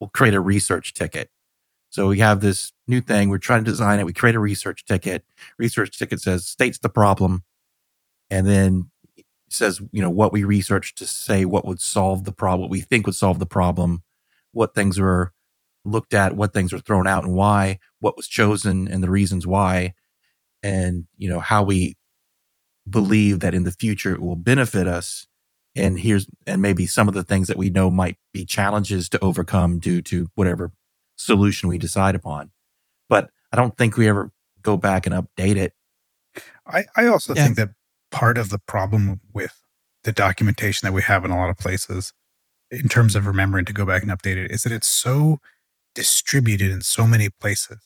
[0.01, 1.29] we'll create a research ticket.
[1.91, 3.29] So we have this new thing.
[3.29, 4.05] We're trying to design it.
[4.05, 5.25] We create a research ticket.
[5.57, 7.43] Research ticket says, states the problem.
[8.29, 8.89] And then
[9.49, 12.79] says, you know, what we researched to say what would solve the problem, what we
[12.79, 14.03] think would solve the problem,
[14.53, 15.33] what things were
[15.83, 19.45] looked at, what things were thrown out and why, what was chosen and the reasons
[19.45, 19.93] why,
[20.63, 21.97] and, you know, how we
[22.89, 25.27] believe that in the future it will benefit us.
[25.75, 29.19] And here's, and maybe some of the things that we know might be challenges to
[29.19, 30.71] overcome due to whatever
[31.21, 32.51] solution we decide upon.
[33.09, 34.31] But I don't think we ever
[34.61, 35.73] go back and update it.
[36.67, 37.45] I, I also Yeah.
[37.45, 37.69] think that
[38.11, 39.61] part of the problem with
[40.03, 42.13] the documentation that we have in a lot of places,
[42.71, 45.39] in terms of remembering to go back and update it, is that it's so
[45.95, 47.79] distributed in so many places.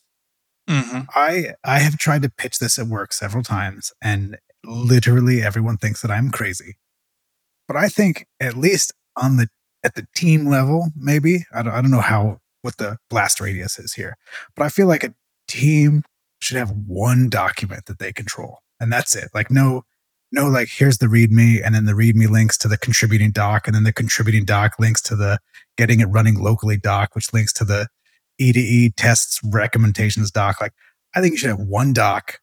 [0.69, 5.77] hmm I I have tried to pitch this at work several times, and literally everyone
[5.77, 6.77] thinks that I'm crazy.
[7.67, 9.49] But I think at least on the
[9.83, 13.80] at the team level, maybe I don't, I don't know how what the blast radius
[13.80, 14.17] is here,
[14.56, 15.13] but I feel like a
[15.47, 16.04] team
[16.39, 19.30] should have one document that they control, and that's it.
[19.34, 19.84] Like no
[20.32, 23.75] no like here's the README, and then the README links to the contributing doc, and
[23.75, 25.39] then the contributing doc links to the
[25.78, 27.88] getting it running locally doc, which links to the
[28.38, 30.60] E to E tests recommendations doc.
[30.60, 30.73] Like,
[31.15, 32.39] I think you should have one doc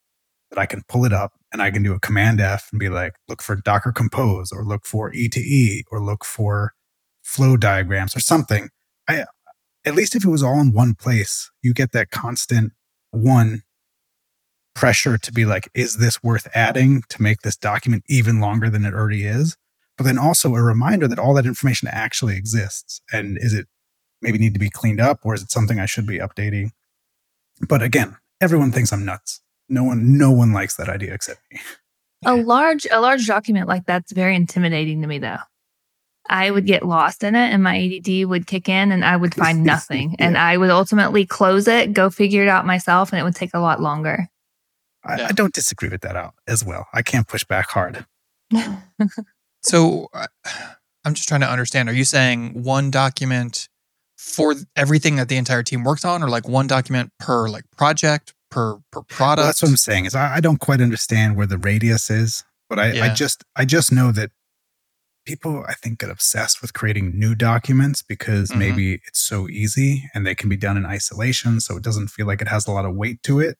[0.51, 2.89] that I can pull it up and I can do a command F and be
[2.89, 6.73] like, look for Docker Compose or look for E to E or look for
[7.23, 8.69] flow diagrams or something.
[9.09, 9.25] I,
[9.85, 12.73] at least if it was all in one place, you get that constant
[13.11, 13.62] one
[14.75, 18.85] pressure to be like, is this worth adding to make this document even longer than
[18.85, 19.57] it already is?
[19.99, 23.01] But then also a reminder that all that information actually exists.
[23.12, 23.66] And is it
[24.23, 26.71] maybe need to be cleaned up or is it something I should be updating?
[27.68, 29.40] But again, everyone thinks I'm nuts.
[29.68, 31.61] No one, no one likes that idea except me.
[32.25, 35.38] A large a large document like that's very intimidating to me though.
[36.33, 39.35] I would get lost in it and my ADD would kick in and I would
[39.35, 40.16] find nothing.
[40.18, 43.53] And I would ultimately close it, go figure it out myself, and it would take
[43.55, 44.29] a lot longer.
[45.05, 45.27] I, Yeah.
[45.29, 46.87] I don't disagree with that out as well.
[46.95, 48.07] I can't push back hard.
[49.64, 50.09] So
[51.05, 51.88] I'm just trying to understand.
[51.88, 53.68] Are you saying one document
[54.16, 58.35] for everything that the entire team works on, or like one document per like project
[58.51, 59.38] per per product?
[59.38, 62.45] Well, that's what I'm saying is I, I don't quite understand where the radius is,
[62.68, 64.31] but I, I just I just know that
[65.25, 68.57] people I think get obsessed with creating new documents because Mhm.
[68.59, 72.27] maybe it's so easy and they can be done in isolation, so it doesn't feel
[72.27, 73.59] like it has a lot of weight to it.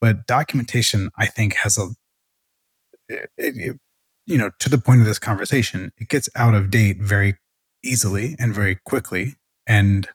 [0.00, 1.88] But documentation, I think, has a
[3.08, 3.80] it, it-
[4.26, 7.36] you know to the point of this conversation, it gets out of date very
[7.82, 10.08] easily and very quickly, and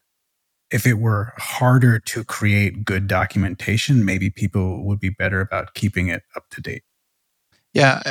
[0.69, 6.07] if it were harder to create good documentation, maybe people would be better about keeping
[6.09, 6.83] it up to date.
[7.73, 8.01] Yeah,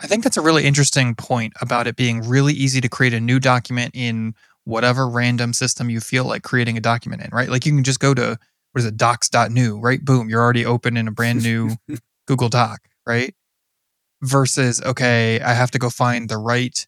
[0.00, 3.20] I- think that's a really interesting point about it being really easy to create a
[3.20, 7.48] new document in whatever random system you feel like creating a document in, right?
[7.48, 8.38] Like you can just go to
[8.72, 10.04] what is it, docs.new, right?
[10.04, 11.76] Boom, you're already open in a brand new
[12.26, 13.34] Google Doc, right?
[14.22, 16.86] Versus, okay, I have to go find the right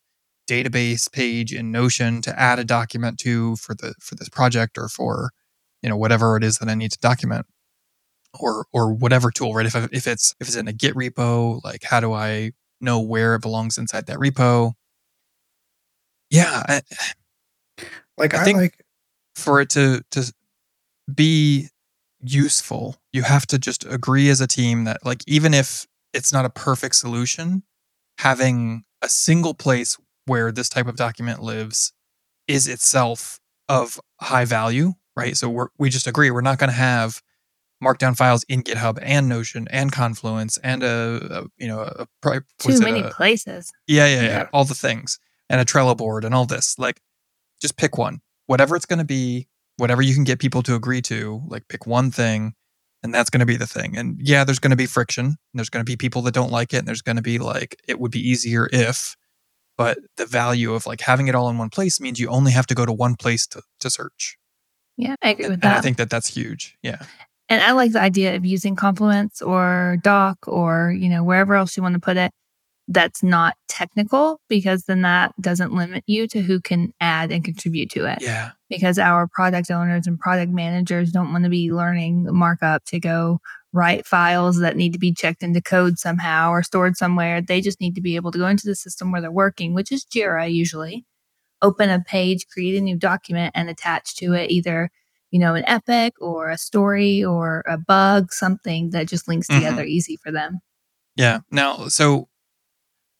[0.49, 4.89] database page in Notion to add a document to for the for this project or
[4.89, 5.31] for
[5.83, 7.47] you know whatever it is that I need to document
[8.39, 9.67] or or whatever tool, right?
[9.67, 13.01] If I, if it's if it's in a Git repo, like how do I know
[13.01, 14.73] where it belongs inside that repo?
[16.31, 16.83] Yeah, I,
[18.19, 18.85] Like I I, think- like
[19.35, 20.33] for it to to
[21.15, 21.69] be
[22.23, 26.45] useful, you have to just agree as a team that like even if it's not
[26.45, 27.63] a perfect solution,
[28.19, 31.93] having a single place where this type of document lives
[32.49, 35.37] is itself of high value, right?
[35.37, 37.23] So we're, we just agree we're not going to have
[37.83, 42.41] markdown files in GitHub and Notion and Confluence and a, a you know a, pri-
[42.59, 43.73] Too many a- places.
[43.87, 44.49] yeah, yeah, yeah, Yeah.
[44.53, 45.19] all the things
[45.51, 46.79] and a Trello board and all this.
[46.79, 47.01] Like,
[47.61, 51.03] just pick one, whatever it's going to be, whatever you can get people to agree
[51.03, 51.43] to.
[51.47, 52.55] Like, pick one thing,
[53.03, 53.97] and that's going to be the thing.
[53.97, 55.27] And yeah, there's going to be friction.
[55.27, 57.39] And there's going to be people that don't like it, and there's going to be
[57.39, 59.17] like it would be easier if.
[59.79, 62.67] But the value of like having it all in one place means you only have
[62.69, 64.39] to go to one place to to search.
[64.97, 65.77] Yeah, I agree with And that.
[65.77, 66.79] I think that that's huge.
[66.83, 67.03] Yeah.
[67.49, 71.77] And I like the idea of using Confluence or doc or, you know, wherever else
[71.77, 72.33] you want to put it
[72.89, 77.91] that's not technical because then that doesn't limit you to who can add and contribute
[77.91, 78.19] to it.
[78.21, 78.53] Yeah.
[78.69, 83.41] Because our product owners and product managers don't want to be learning markup to go
[83.73, 87.43] write files that need to be checked into code somehow or stored somewhere.
[87.43, 89.91] They just need to be able to go into the system where they're working, which
[89.91, 91.05] is Jira usually,
[91.63, 94.91] open a page, create a new document, and attach to it either
[95.31, 99.57] you know, an epic or a story or a bug, something that just links Mhm.
[99.57, 100.61] together easy for them.
[101.17, 101.41] Yeah.
[101.51, 102.29] Now, so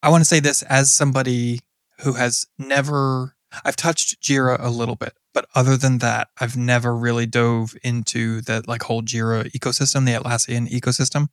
[0.03, 1.61] I want to say this as somebody
[2.01, 6.95] who has never, I've touched Jira a little bit, but other than that, I've never
[6.97, 11.29] really dove into the like whole Jira ecosystem, the Atlassian ecosystem.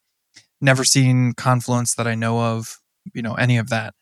[0.61, 2.79] Never seen Confluence that I know of,
[3.13, 3.93] you know, any of that.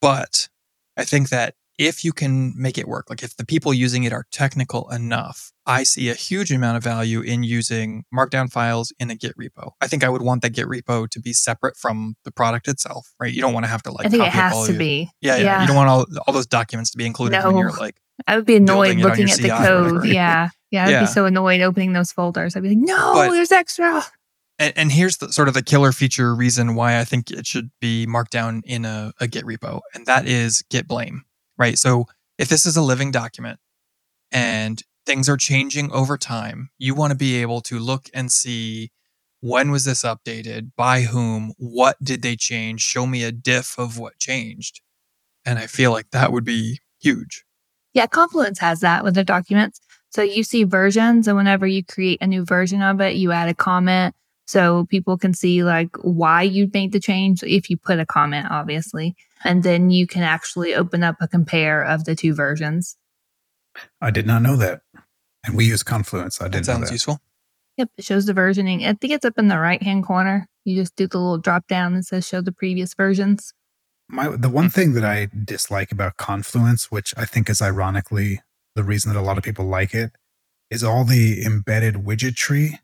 [0.00, 0.48] But
[0.96, 1.54] I think that
[1.86, 5.52] if you can make it work, like if the people using it are technical enough,
[5.66, 9.72] I see a huge amount of value in using markdown files in a Git repo.
[9.80, 13.12] I think I would want that Git repo to be separate from the product itself,
[13.20, 13.32] right?
[13.32, 15.10] You don't want to have to like I think it has to be.
[15.20, 17.60] Yeah, yeah, You don't want all, all those documents to be included when No.
[17.60, 20.04] you're like, I would be annoyed building it on looking at the CI or code.
[20.06, 20.48] Yeah.
[20.70, 20.86] Yeah.
[20.86, 21.00] I'd Yeah.
[21.00, 22.56] be so annoyed opening those folders.
[22.56, 24.02] I'd be like, no, But- there's extra.
[24.58, 27.70] and, and here's the sort of the killer feature reason why I think it should
[27.78, 31.24] be markdown in a, a Git repo, and that is Git blame,
[31.62, 31.78] right?
[31.78, 32.06] So
[32.38, 33.60] if this is a living document
[34.34, 34.44] mm-hmm.
[34.44, 38.90] and things are changing over time, you want to be able to look and see
[39.40, 43.98] when was this updated, by whom, what did they change, show me a diff of
[43.98, 44.80] what changed.
[45.44, 47.44] And I feel like that would be huge.
[47.92, 48.06] Yeah.
[48.06, 49.80] Confluence has that with their documents.
[50.10, 53.48] So you see versions, and whenever you create a new version of it, you add
[53.48, 54.14] a comment
[54.46, 58.48] so people can see like why you made the change if you put a comment,
[58.50, 59.14] obviously.
[59.44, 62.96] And then you can actually open up a compare of the two versions.
[64.00, 64.82] I did not know that.
[65.44, 66.40] And we use Confluence.
[66.40, 66.94] I didn't know sounds that.
[66.94, 67.20] useful.
[67.78, 68.86] Yep, it shows the versioning.
[68.86, 70.46] I think it's up in the right hand corner.
[70.64, 73.52] You just do the little drop down that says show the previous versions.
[74.08, 78.40] My the one thing that I dislike about Confluence, which I think is ironically
[78.76, 80.12] the reason that a lot of people like it,
[80.70, 82.78] is all the embedded widgetry.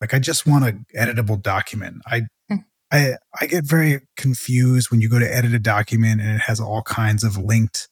[0.00, 2.02] Like I just want an editable document.
[2.06, 2.56] I Hmm.
[2.92, 6.60] I I get very confused when you go to edit a document and it has
[6.60, 7.88] all kinds of linked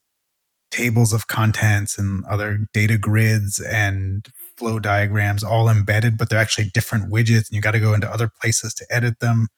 [0.71, 4.27] tables of contents and other data grids and
[4.59, 8.11] flow diagrams all embedded, but they're actually different widgets and you got to go into
[8.11, 9.49] other places to edit them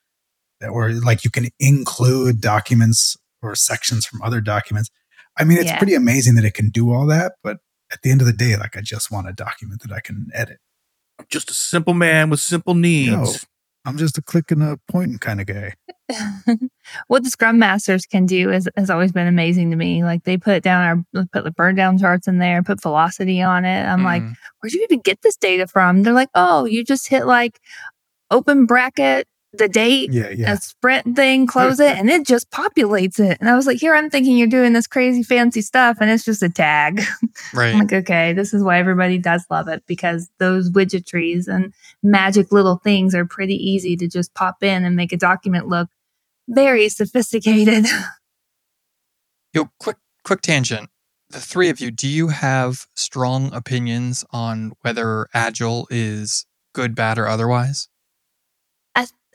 [0.69, 4.91] or like you can include documents or sections from other documents.
[5.39, 5.79] I mean, it's Yeah.
[5.79, 7.59] pretty amazing that it can do all that, but
[7.93, 10.27] at the end of the day, like I just want a document that I can
[10.35, 10.59] edit.
[11.19, 13.11] I'm just a simple man with simple needs.
[13.11, 13.27] Yo.
[13.85, 15.75] I'm just a click and a pointing kind of guy.
[17.07, 20.05] what the Scrum Masters can do is has always been amazing to me.
[20.05, 23.65] Like they put down our put the burn down charts in there, put velocity on
[23.65, 23.85] it.
[23.85, 24.35] I'm like, Mhm.
[24.61, 26.03] where'd you even get this data from?
[26.03, 27.61] They're like, oh, you just hit like
[28.31, 30.53] open bracket the date Yeah, yeah.
[30.53, 33.39] a sprint thing, close it, and it just populates it.
[33.41, 36.25] And I was like, here, I'm thinking you're doing this crazy fancy stuff, and it's
[36.25, 37.01] just a tag.
[37.55, 37.73] right.
[37.73, 42.53] I'm like, okay, this is why everybody does love it because those widgetries and magic
[42.53, 45.89] little things are pretty easy to just pop in and make a document look
[46.49, 47.87] very sophisticated.
[49.55, 50.91] Yo, quick quick tangent.
[51.31, 57.19] The three of you, do you have strong opinions on whether agile is good, bad,
[57.19, 57.89] or otherwise?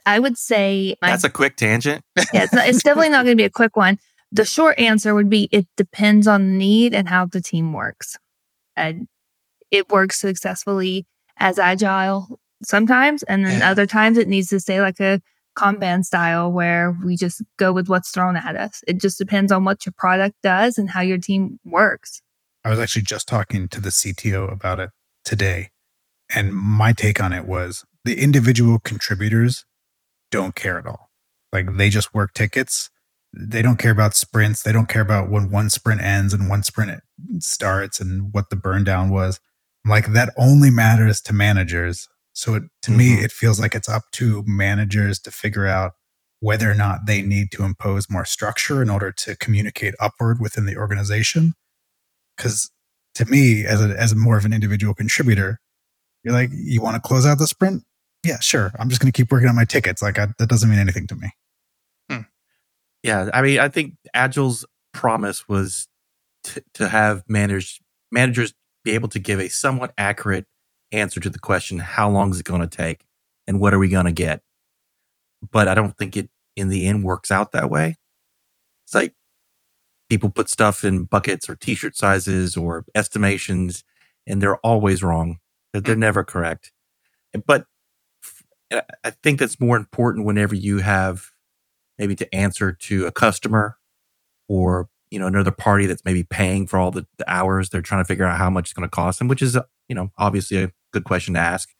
[0.06, 2.02] I would say my That's a quick tangent.
[2.32, 3.98] yeah, it's, not, it's definitely not going to be a quick one.
[4.32, 8.16] The short answer would be it depends on the need and how the team works.
[8.76, 9.06] And
[9.70, 11.06] it works successfully
[11.38, 13.70] as agile sometimes, and then Yeah.
[13.70, 15.20] other times it needs to stay like a
[15.56, 18.82] Kanban style where we just go with what's thrown at us.
[18.88, 22.20] It just depends on what your product does and how your team works.
[22.64, 24.90] I was actually just talking to the CTO about it
[25.24, 25.70] today.
[26.34, 29.64] And my take on it was the individual contributors
[30.42, 31.10] don't care at all.
[31.52, 32.90] Like they just work tickets.
[33.32, 34.62] They don't care about sprints.
[34.62, 37.00] They don't care about when one sprint ends and one sprint
[37.40, 39.40] starts and what the burn down was.
[39.86, 42.08] Like that only matters to managers.
[42.32, 43.24] So it, to me, Mhm.
[43.24, 45.92] it feels like it's up to managers to figure out
[46.40, 50.66] whether or not they need to impose more structure in order to communicate upward within
[50.66, 51.54] the organization
[52.36, 52.70] because
[53.14, 55.60] to me as a as more of an individual contributor
[56.22, 57.84] you're like you want to close out the sprint
[58.24, 60.68] yeah sure i'm just going to keep working on my tickets like I, that doesn't
[60.68, 61.30] mean anything to me
[62.10, 62.20] hmm.
[63.04, 64.64] Yeah, I mean, I think Agile's
[64.94, 65.88] promise was
[66.42, 67.78] t- to have managers
[68.10, 70.46] managers be able to give a somewhat accurate
[70.90, 73.04] answer to the question, "How long is it going to take,
[73.46, 74.40] and what are we going to get?"
[75.52, 77.96] But I don't think it in the end works out that way.
[78.86, 79.12] It's like
[80.08, 83.84] people put stuff in buckets or T-shirt sizes or estimations,
[84.26, 85.40] and they're always wrong.
[85.74, 86.72] They're, they're never correct.
[87.46, 87.66] But
[89.04, 91.30] I think that's more important whenever you have
[91.98, 93.76] maybe to answer to a customer
[94.48, 97.70] or you know another party that's maybe paying for all the, the hours.
[97.70, 99.56] They're trying to figure out how much it's going to cost them which is
[99.88, 101.70] you know obviously a good question to ask.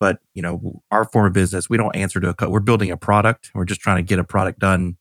[0.00, 2.90] But you know our form of business we don't answer to a cut we're building
[2.90, 3.50] a product.
[3.54, 4.96] We're just trying to get a product done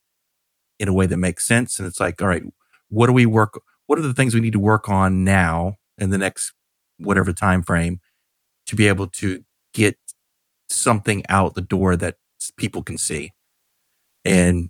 [0.80, 1.80] in a way that makes sense.
[1.80, 2.44] And it's like all right
[2.90, 6.10] what do we work what are the things we need to work on now in
[6.10, 6.54] the next
[6.98, 8.00] whatever time frame
[8.66, 9.44] to be able to
[9.74, 9.98] get
[10.74, 12.18] something out the door that
[12.58, 13.32] people can see
[14.26, 14.36] mm-hmm.
[14.36, 14.70] and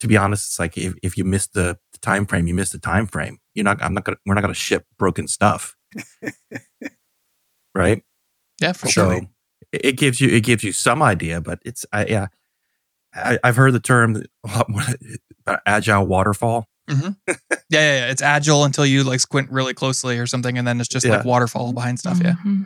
[0.00, 2.70] to be honest it's like if, if you miss the, the time frame you miss
[2.70, 5.74] the time frame you're not i'm not gonna we're not gonna ship broken stuff
[7.74, 8.02] right
[8.60, 9.12] Yeah, for so sure.
[9.14, 9.28] it
[9.72, 12.26] it gives you it gives you some idea, but it's I, yeah.
[13.14, 14.82] I, I've heard the term a lot more,
[15.46, 16.66] about agile waterfall.
[16.88, 17.10] Mm-hmm.
[17.68, 18.10] Yeah, yeah, yeah.
[18.12, 21.24] It's agile until you like squint really closely or something, and then it's just like
[21.24, 22.20] waterfall behind stuff.
[22.22, 22.34] Yeah.
[22.34, 22.62] Mm-hmm.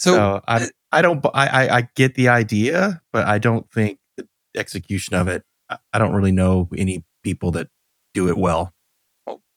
[0.00, 3.70] So, So, I uh, I don't I, I I get the idea, but I don't
[3.70, 4.26] think the
[4.56, 5.44] execution of it.
[5.92, 7.68] I, don't really know any people that
[8.12, 8.72] do it well.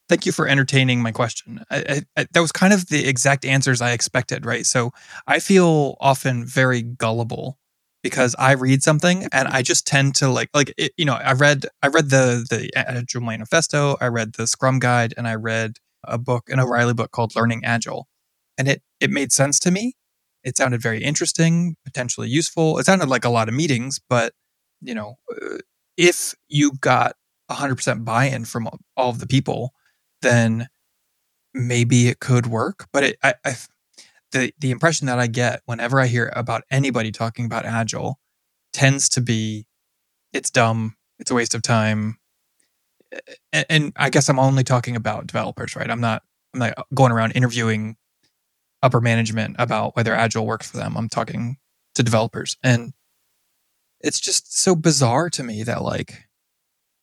[0.08, 1.64] thank you for entertaining my question.
[1.70, 4.64] I, I, I, that was kind of the exact answers I expected, right?
[4.64, 4.92] So
[5.26, 7.58] I feel often very gullible
[8.02, 11.32] because I read something and I just tend to like like it, you know I
[11.32, 15.78] read I read the the Agile Manifesto, I read the Scrum Guide, and I read
[16.04, 18.06] a book an O'Reilly book called Learning Agile,
[18.58, 19.94] and it it made sense to me.
[20.44, 22.78] It sounded very interesting, potentially useful.
[22.78, 24.34] It sounded like a lot of meetings, but
[24.82, 25.58] you know, uh,
[25.96, 27.14] if you got
[27.50, 29.72] 100% buy-in from all of the people,
[30.22, 30.68] then
[31.54, 32.86] maybe it could work.
[32.92, 33.54] But it, I, I,
[34.32, 38.18] the the impression that I get whenever I hear about anybody talking about agile
[38.72, 39.66] tends to be,
[40.32, 42.18] it's dumb, it's a waste of time,
[43.52, 45.90] and, and I guess I'm only talking about developers, right?
[45.90, 46.22] I'm not
[46.52, 47.96] I'm not going around interviewing
[48.84, 50.96] upper management about whether agile works for them.
[50.96, 51.56] I'm talking
[51.94, 52.92] to developers, and
[54.00, 56.24] it's just so bizarre to me that like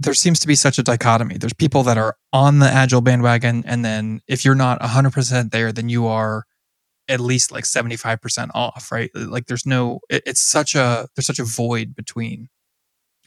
[0.02, 1.38] there seems to be such a dichotomy.
[1.38, 5.72] There's people that are on the agile bandwagon, and then if you're not 100% there,
[5.72, 6.46] then you are
[7.08, 9.12] at least like 75% off, right?
[9.14, 12.50] Like there's no, it, it's such a, there's such a void between.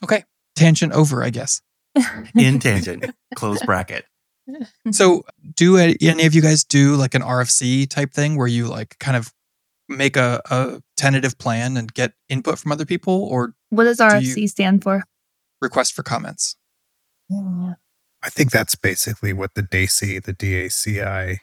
[0.03, 0.25] Okay.
[0.57, 1.61] Tangent over, I guess.
[2.35, 4.05] In tangent, close bracket.
[4.91, 5.25] So
[5.55, 9.17] do any of you guys do like an RFC type thing where you like kind
[9.17, 9.33] of
[9.89, 14.05] make a, a tentative plan and get input from other people or What does you-
[14.07, 15.03] RFC stand for?
[15.61, 16.57] request for comments?
[17.31, 21.39] I think that's basically what the DACI, the DACI,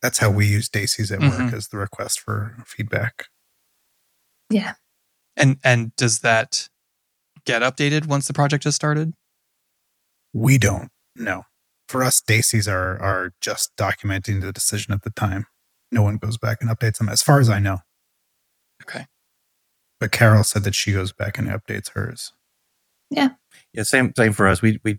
[0.00, 1.52] that's how we use DACIs at work Mhm.
[1.52, 3.26] as the request for feedback.
[4.50, 4.74] Yeah.
[5.36, 6.68] And, and does that
[7.44, 9.12] get updated once the project has started?
[10.32, 10.90] We don't.
[11.16, 11.44] No.
[11.88, 15.46] For us, DACIs are are just documenting the decision at the time.
[15.92, 17.78] No one goes back and updates them, as far as I know.
[18.82, 19.06] Okay.
[20.00, 22.32] But Carol said that she goes back and updates hers.
[23.10, 23.30] Yeah,
[23.72, 23.82] Yeah.
[23.84, 24.60] same same for us.
[24.62, 24.98] We we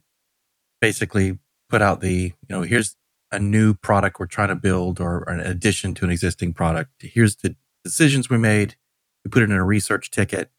[0.82, 2.96] basically put out the you know here's
[3.32, 6.92] a new product we're trying to build or an addition to an existing product.
[7.00, 8.76] Here's the decisions we made.
[9.26, 10.52] We put it in a research ticket,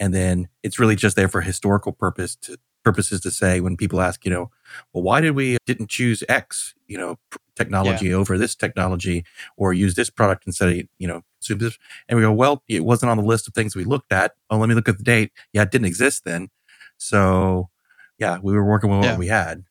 [0.00, 4.00] and then it's really just there for historical purpose to purposes to say when people
[4.00, 4.50] ask, you know,
[4.92, 7.18] well, why did we uh, didn't choose X, you know,
[7.56, 9.24] technology over this technology
[9.56, 11.78] or use this product instead of you know this?
[12.08, 14.32] And we go, well, it wasn't on the list of things we looked at.
[14.50, 15.32] Oh, let me look at the date.
[15.52, 16.48] Yeah, it didn't exist then.
[16.96, 17.70] So
[18.18, 19.64] yeah, we were working with what we had.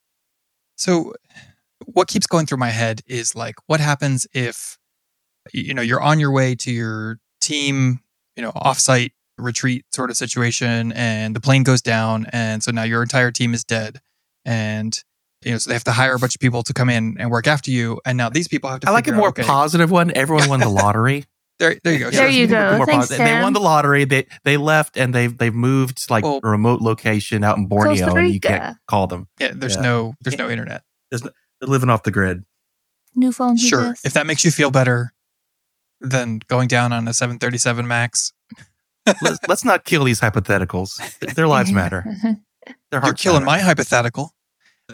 [0.75, 1.13] So
[1.85, 4.77] what keeps going through my head is like what happens if
[5.53, 7.99] you know you're on your way to your team,
[8.35, 12.83] you know, offsite retreat sort of situation and the plane goes down and so now
[12.83, 14.01] your entire team is dead
[14.45, 14.97] and
[15.43, 17.29] you know so they have to hire a bunch of people to come in and
[17.31, 19.43] work after you and now these people have to I like a more out, okay,
[19.43, 20.11] positive one.
[20.15, 21.25] Everyone won the lottery.
[21.59, 22.09] there there you go.
[22.11, 22.29] There Yeah.
[22.29, 22.77] you let's make it go.
[22.77, 23.25] more Thanks, positive.
[23.25, 24.05] They won the lottery.
[24.05, 27.67] They they left and they've they've moved to like Well- a remote location out in
[27.67, 29.27] Borneo, and you can't call them.
[29.39, 29.81] Yeah, there's Yeah.
[29.81, 30.83] no there's no internet.
[31.11, 31.19] They're
[31.61, 32.43] living off the grid.
[33.15, 33.57] New phone.
[33.57, 33.89] Sure.
[33.91, 34.05] dis?
[34.05, 35.13] If that makes you feel better
[35.99, 38.31] than going down on a 737 max,
[39.21, 40.99] Let's, let's not kill these hypotheticals.
[41.33, 42.05] Their lives matter.
[42.91, 44.33] Their you're killing my hypothetical.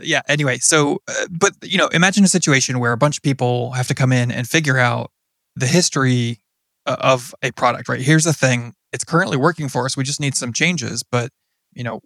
[0.02, 0.22] Yeah.
[0.28, 3.88] Anyway, so, uh, but you know, imagine a situation where a bunch of people have
[3.88, 5.12] to come in and figure out
[5.56, 6.42] the history
[6.86, 7.88] uh, of a product.
[7.88, 8.02] Right.
[8.02, 9.96] Here's the thing: it's currently working for us.
[9.96, 11.04] We just need some changes.
[11.04, 11.32] But
[11.74, 12.02] you know,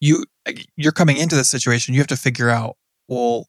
[0.00, 0.24] you
[0.76, 1.94] you're coming into this situation.
[1.94, 2.76] You have to figure out,
[3.08, 3.48] well,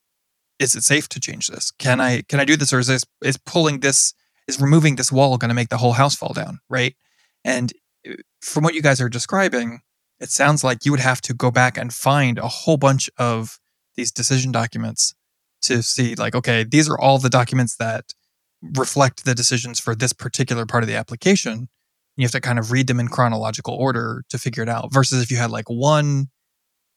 [0.60, 1.72] is it safe to change this?
[1.72, 4.14] Can I can I do this, or is this is pulling this
[4.48, 6.60] is removing this wall going to make the whole house fall down?
[6.70, 6.96] Right.
[7.44, 7.74] And
[8.08, 9.82] uh, from what you guys are describing,
[10.20, 13.60] it sounds like you would have to go back and find a whole bunch of
[13.96, 15.14] these decision documents
[15.62, 18.14] to see like okay these are all the documents that
[18.62, 21.68] reflect the decisions for this particular part of the application
[22.16, 25.22] you have to kind of read them in chronological order to figure it out versus
[25.22, 26.30] if you had like one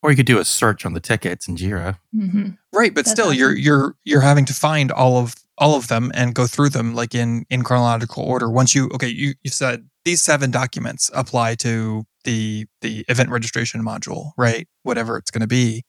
[0.02, 1.98] Or you could do a search on the tickets in Jira.
[2.12, 5.88] hmm Right, but That's still you're you're you're having to find all of all of
[5.88, 8.50] them and go through them like in in chronological order.
[8.50, 13.82] Once you okay, you you said these seven documents apply to the the event registration
[13.82, 14.68] module, right?
[14.82, 15.84] Whatever it's going to be.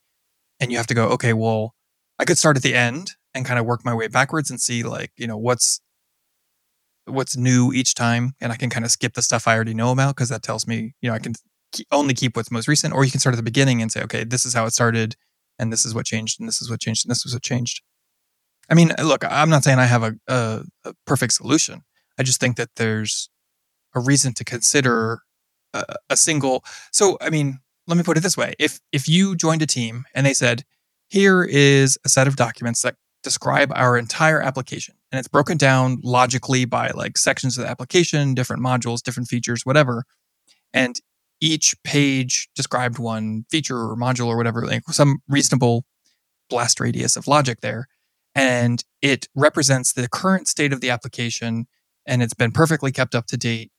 [0.59, 1.73] And you have to go, okay, well,
[2.17, 4.83] I could start at the end and kind of work my way backwards and see
[4.83, 5.81] like, you know, what's
[7.05, 9.91] what's new each time and I can kind of skip the stuff I already know
[9.91, 11.33] about because that tells me, you know, I can
[11.91, 14.23] only keep what's most recent or you can start at the beginning and say, okay,
[14.23, 15.15] this is how it started
[15.57, 17.81] and this is what changed and this is what changed and this is what changed.
[18.69, 21.83] I mean, uh, look, I'm not saying I have a, a, a perfect solution.
[22.19, 23.29] I just think that there's
[23.95, 25.21] a reason to consider
[25.73, 26.63] a, single.
[26.91, 30.05] So, I mean, let me put it this way: if if you joined a team
[30.13, 30.63] and they said,
[31.09, 35.99] "Here is a set of documents that describe our entire application," and it's broken down
[36.03, 40.03] logically by like sections of the application, different modules, different features, whatever,
[40.73, 40.99] and
[41.41, 45.85] each page described one feature or module or whatever, like some reasonable
[46.49, 47.87] blast radius of logic there
[48.37, 51.65] and it represents the current state of the application
[52.05, 53.71] and it's been perfectly kept up to date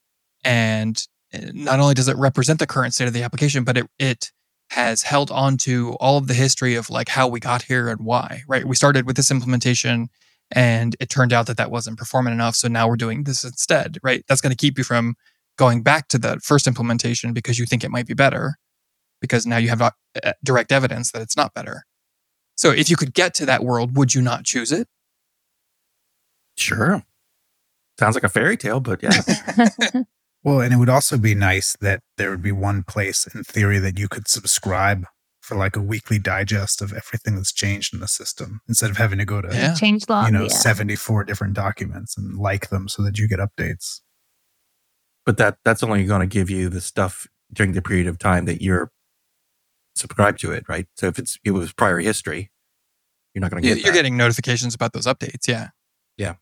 [0.45, 4.33] and not only does it represent the current state of the application but it it
[4.71, 8.01] has held on to all of the history of like how we got here and
[8.01, 10.09] why right we started with this implementation
[10.51, 13.99] and it turned out that that wasn't performant enough so now we're doing this instead
[14.03, 15.15] right that's going to keep you from
[15.57, 18.55] going back to the first implementation because you think it might be better
[19.21, 19.91] because now you have uh,
[20.45, 21.85] direct evidence that it's not better
[22.59, 24.89] so if you could get to that world, would you not choose it?
[26.57, 27.05] Sure.
[28.01, 29.13] Sounds like a fairy tale, but yeah.
[30.45, 33.79] Well, and it would also be nice that there would be one place in theory
[33.81, 35.05] that you could subscribe
[35.41, 39.19] for like a weekly digest of everything that's changed in the system instead of having
[39.19, 39.75] to go to, Yeah.
[39.75, 40.27] Change log.
[40.27, 40.49] you know, yeah.
[40.49, 44.01] 74 different documents and like them so that you get updates.
[45.27, 48.45] but that that's only going to give you the stuff during the period of time
[48.47, 48.91] that you're
[49.97, 50.87] subscribed to it, right?
[50.97, 52.51] So if it's it was prior history,
[53.35, 53.93] you're not going to get You're that.
[53.99, 55.69] getting notifications about those updates, yeah.
[56.17, 56.35] Yeah.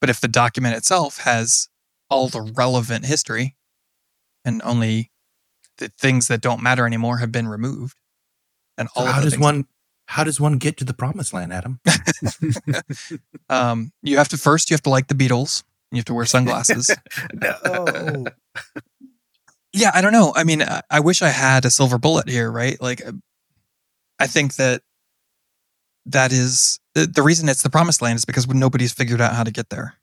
[0.00, 1.68] But if the document itself has
[2.10, 3.56] all the relevant history
[4.44, 5.10] and only
[5.78, 7.96] the things that don't matter anymore have been removed,
[8.78, 9.66] and So all of how does one
[10.06, 11.80] how does one get to the promised land, Adam?
[13.48, 15.64] um, you have to first you have to like the Beatles.
[15.90, 16.90] You have to wear sunglasses.
[17.34, 18.24] no.
[19.72, 20.32] yeah, I don't know.
[20.34, 22.80] I mean, I, I wish I had a silver bullet here, right?
[22.80, 23.12] Like, uh,
[24.18, 24.82] I think that
[26.06, 29.44] that is the, the reason it's the promised land is because nobody's figured out how
[29.44, 29.94] to get there.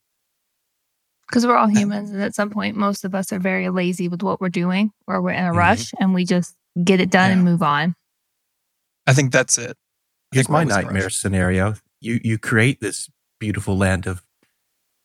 [1.31, 4.21] Because we're all humans, and at some point, most of us are very lazy with
[4.21, 5.55] what we're doing, or we're in a Mhm.
[5.55, 7.95] rush, and we just get it done and move on.
[9.07, 9.77] I think that's it.
[10.33, 11.15] I Here's my always in a nightmare rush.
[11.15, 11.75] scenario.
[12.01, 13.09] You you create this
[13.39, 14.21] beautiful land of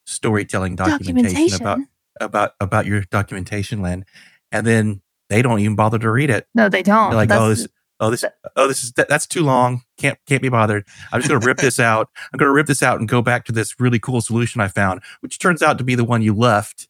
[0.05, 1.63] storytelling documentation, Documentation.
[1.63, 1.79] about
[2.21, 4.05] about about your documentation land,
[4.51, 6.49] and then they don't even bother to read it.
[6.55, 7.11] no, they don't.
[7.11, 7.69] They're like, That's- oh, this,
[8.01, 8.25] oh, this,
[8.57, 9.83] oh, this is that, that's too long.
[9.99, 10.85] Can't can't be bothered.
[11.13, 12.09] I'm just going to rip this out.
[12.33, 14.69] I'm going to rip this out and go back to this really cool solution I
[14.69, 16.89] found, which turns out to be the one you left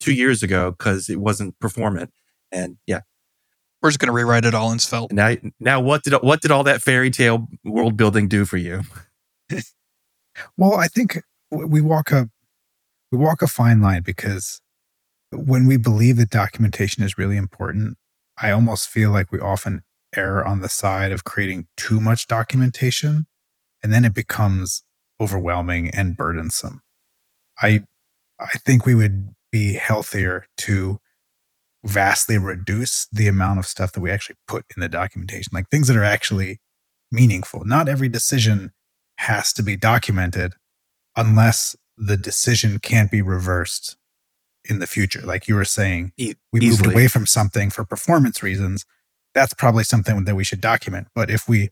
[0.00, 2.12] two years ago because it wasn't performant.
[2.52, 3.00] And yeah,
[3.82, 5.12] We're just going to rewrite it all in Svelte.
[5.12, 8.82] now now what did what did all that fairy tale world building do for you?
[10.56, 12.30] Well, I think we walk a
[13.10, 14.60] we walk a fine line because
[15.32, 17.96] when we believe that documentation is really important,
[18.40, 19.82] I almost feel like we often
[20.16, 23.26] err on the side of creating too much documentation
[23.82, 24.82] and then it becomes
[25.20, 26.82] overwhelming and burdensome.
[27.60, 27.84] I
[28.40, 31.00] I think we would be healthier to
[31.84, 35.88] vastly reduce the amount of stuff that we actually put in the documentation, like things
[35.88, 36.60] that are actually
[37.10, 37.64] meaningful.
[37.64, 38.72] Not every decision
[39.16, 40.54] has to be documented
[41.16, 43.96] unless the decision can't be reversed
[44.64, 45.22] in the future.
[45.22, 46.68] Like you were saying, we easily.
[46.68, 48.84] moved away from something for performance reasons.
[49.34, 51.08] That's probably something that we should document.
[51.14, 51.70] But if we,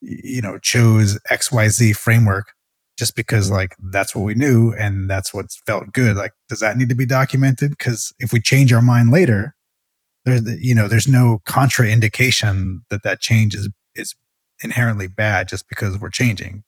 [0.00, 2.52] you know, chose XYZ framework
[2.98, 6.76] just because like that's what we knew and that's what felt good, like does that
[6.76, 7.70] need to be documented?
[7.70, 9.54] Because if we change our mind later,
[10.24, 14.14] there's you know there's no contraindication that that change is is
[14.62, 16.64] inherently bad just because we're changing.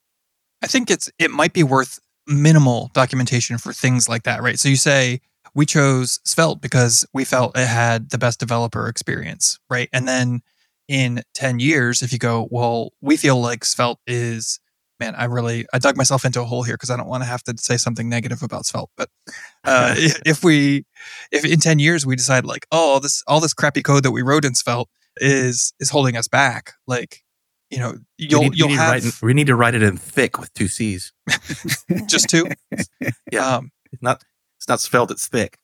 [0.63, 4.59] I think it's it might be worth minimal documentation for things like that, right?
[4.59, 5.21] So you say
[5.59, 9.89] we chose Svelte because we felt it had the best developer experience, right?
[9.93, 10.43] And then
[10.87, 14.61] in 10 years, if you go, well, we feel like Svelte is
[15.01, 17.29] man, I really I dug myself into a hole here because I don't want to
[17.29, 18.91] have to say something negative about Svelte.
[18.97, 19.09] But
[19.65, 19.95] uh,
[20.25, 20.87] if we
[21.33, 24.23] if in 10 years we decide like, oh, this all this crappy code that we
[24.23, 27.25] wrote in Svelte is is holding us back, like
[27.69, 29.97] you know, you'll we need, you'll to have in, we need to write it in
[29.97, 31.13] thick with two C's.
[32.07, 32.47] just two.
[33.33, 33.57] Yeah.
[33.57, 34.23] Um, not
[34.69, 35.11] not spelled.
[35.11, 35.59] It's thick.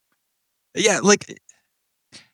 [0.75, 1.39] yeah like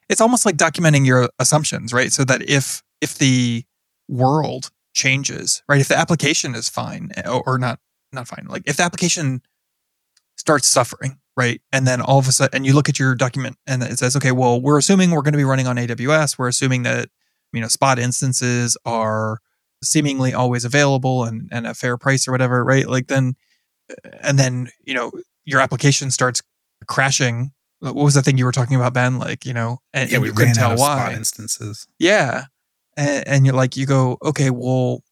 [0.09, 3.65] it's almost like documenting your assumptions right so that if if the
[4.09, 5.81] world changes, right?
[5.81, 7.79] If the application is fine eh, or, or not,
[8.13, 9.43] not fine, like if the application
[10.37, 11.61] starts suffering, right?
[11.73, 14.17] And then all of a sudden, and you look at your document and it says,
[14.17, 16.39] okay, well, we're assuming we're going to be running on AWS.
[16.39, 17.09] We're assuming that,
[17.53, 19.39] you know, spot instances are
[19.83, 22.87] seemingly always available and, and a fair price or whatever, right?
[22.87, 23.35] Like then,
[24.23, 25.13] and then, you know,
[25.45, 26.43] your application starts
[26.87, 27.53] crashing.
[27.81, 29.19] What was the thing you were talking about, Ben?
[29.19, 31.15] Like, you know, and, yeah, and we you couldn't tell why.
[31.15, 31.87] instances.
[31.99, 32.45] Yeah.
[32.97, 35.03] And, and you're like, you go, okay, well,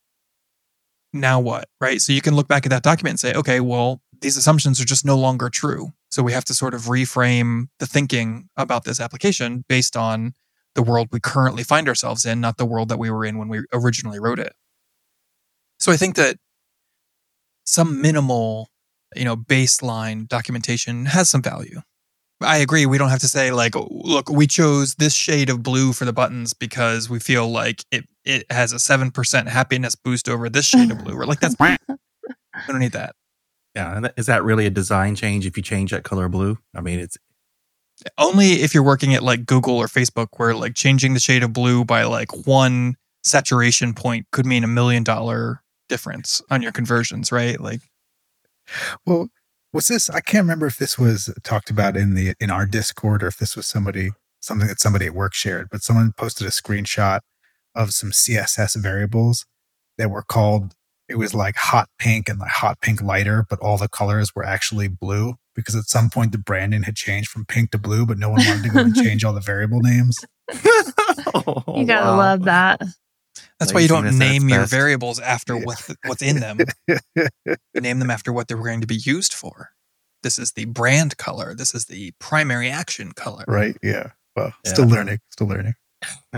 [1.12, 1.68] now what?
[1.80, 2.00] Right.
[2.00, 4.84] So you can look back at that document and say, okay, well, these assumptions are
[4.84, 5.92] just no longer true.
[6.10, 10.34] So we have to sort of reframe the thinking about this application based on
[10.74, 13.48] the world we currently find ourselves in, not the world that we were in when
[13.48, 14.54] we originally wrote it.
[15.78, 16.36] So I think that
[17.64, 18.68] some minimal,
[19.16, 21.80] you know, baseline documentation has some value.
[22.40, 22.86] I agree.
[22.86, 26.04] We don't have to say like, oh, look, we chose this shade of blue for
[26.04, 30.48] the buttons because we feel like it it has a seven percent happiness boost over
[30.48, 31.16] this shade of blue.
[31.16, 31.76] We're like, that's we
[32.68, 33.14] don't need that.
[33.74, 36.58] Yeah, and that- is that really a design change if you change that color blue?
[36.76, 37.18] I mean, it's
[38.16, 41.52] Only if you're working at like Google or Facebook, where like changing the shade of
[41.52, 42.94] blue by like one
[43.24, 47.58] saturation point could mean a million dollar difference on your conversions, right?
[47.60, 47.80] Like,
[49.06, 49.28] Well,
[49.72, 50.08] was this?
[50.10, 53.36] I can't remember if this was talked about in the in our Discord or if
[53.38, 54.10] this was somebody
[54.40, 55.68] something that somebody at work shared.
[55.70, 57.20] But someone posted a screenshot
[57.74, 59.46] of some CSS variables
[59.98, 60.74] that were called.
[61.08, 64.44] It was like hot pink and like hot pink lighter, but all the colors were
[64.44, 68.18] actually blue because at some point the branding had changed from pink to blue, but
[68.18, 70.18] no one wanted to go and change all the variable names.
[71.34, 72.16] Oh, you gotta Wow.
[72.16, 72.80] love that.
[73.58, 74.70] That's why you don't Laziness at its name your best.
[74.70, 75.64] variables after Yeah.
[75.64, 76.58] what what's in them.
[77.74, 79.70] Name them after what they're going to be used for.
[80.22, 81.54] This is the brand color.
[81.54, 83.44] This is the primary action color.
[83.48, 83.76] right?
[83.82, 84.10] Yeah.
[84.36, 84.70] Well, Yeah.
[84.72, 85.18] still learning.
[85.30, 85.74] Still learning.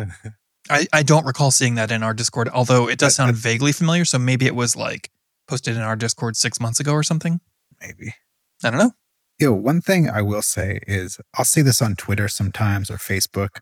[0.71, 4.05] I, I don't recall seeing that in our Discord, although it does sound vaguely familiar.
[4.05, 5.11] So maybe it was like
[5.49, 7.41] posted in our Discord six months ago or something.
[7.81, 8.14] Maybe.
[8.62, 8.93] I don't know.
[9.39, 13.61] Yo, one thing I will say is I'll see this on Twitter sometimes or Facebook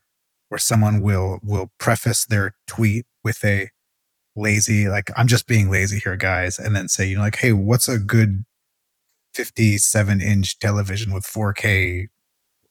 [0.49, 3.71] where someone will will preface their tweet with a
[4.37, 7.53] lazy like I'm just being lazy here guys and then say you know like hey
[7.53, 8.45] what's a good
[9.35, 12.09] 57 inch television with 4K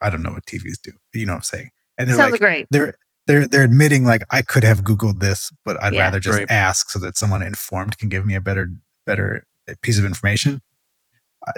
[0.01, 0.91] I don't know what TVs do.
[1.13, 1.69] You know what I'm saying?
[1.97, 2.67] And they're Sounds like great.
[2.71, 2.95] they're
[3.25, 6.05] they're they're admitting like I could have googled this but I'd Yeah.
[6.05, 6.51] rather just Right.
[6.51, 8.69] ask so that someone informed can give me a better
[9.05, 10.61] better eh, piece of information.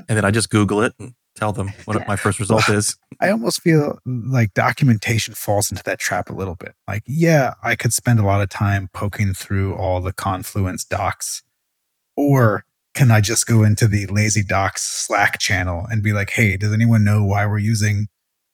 [0.08, 2.06] and then I just Google it and tell them what Yeah.
[2.08, 2.96] my first result is.
[3.22, 6.74] I almost feel like documentation falls into that trap a little bit.
[6.88, 11.42] Like, yeah, I could spend a lot of time poking through all the Confluence docs,
[12.16, 16.58] or can I just go into the Lazy Docs Slack channel and be like, hey,
[16.58, 18.08] does anyone know why we're using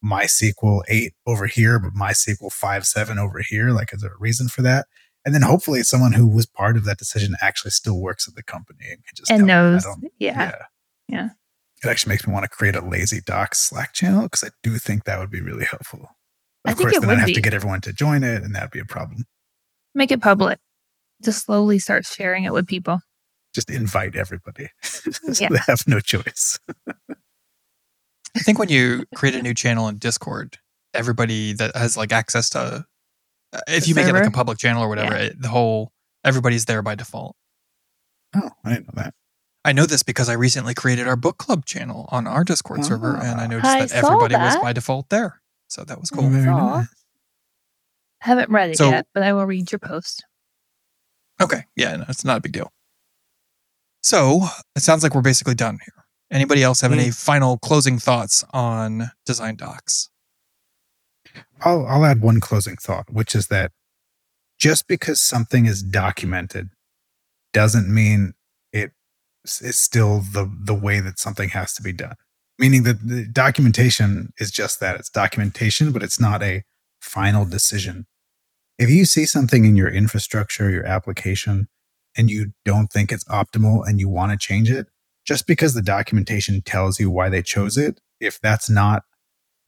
[0.03, 3.71] MySQL 8 over here, but MySQL 5.7 over here?
[3.71, 4.85] Like, is there a reason for that?
[5.25, 8.43] And then hopefully someone who was part of that decision actually still works at the
[8.43, 9.53] company and can just And tell me.
[9.53, 9.83] I knows.
[9.83, 10.51] don't- Yeah.
[11.07, 11.29] Yeah.
[11.85, 14.77] It actually makes me want to create a lazy doc Slack channel because I do
[14.77, 16.09] think that would be really helpful.
[16.65, 17.33] I Of think course, it then I'd would have be.
[17.35, 19.25] to get everyone to join it, and that'd be a problem.
[19.93, 20.57] Make it public.
[21.23, 22.99] Just slowly start sharing it with people.
[23.53, 24.69] Just invite everybody.
[24.81, 25.49] so Yeah.
[25.49, 26.59] they have no choice.
[28.35, 30.57] I think when you create a new channel in Discord,
[30.93, 32.59] everybody that has like access to,
[33.53, 35.91] uh, if The you make it like a public channel or whatever, it, the whole
[36.25, 37.35] everybody's there by default.
[38.35, 39.13] Oh, I didn't know that.
[39.65, 43.15] I know this because I recently created our book club channel on our Discord server,
[43.17, 43.47] and I Ah.
[43.47, 45.41] noticed I that saw everybody was by default there.
[45.67, 46.29] So that was cool.
[46.29, 46.87] very nice.
[48.21, 50.23] I haven't read it So- yet, but I will read your post.
[51.41, 51.65] Okay.
[51.75, 52.71] Yeah, no, it's not a big deal.
[54.03, 56.05] So it sounds like we're basically done here.
[56.31, 60.09] Anybody else have any final closing thoughts on design docs?
[61.61, 63.71] I'll, I'll add one closing thought, which is that
[64.59, 66.69] just because something is documented
[67.51, 68.35] doesn't mean it
[69.61, 72.15] is still the, the way that something has to be done.
[72.57, 76.63] Meaning that the documentation is just that it's documentation, but it's not a
[77.01, 78.05] final decision.
[78.79, 81.67] If you see something in your infrastructure, your application,
[82.17, 84.87] and you don't think it's optimal and you want to change it,
[85.25, 89.03] just because the documentation tells you why they chose it, if that's not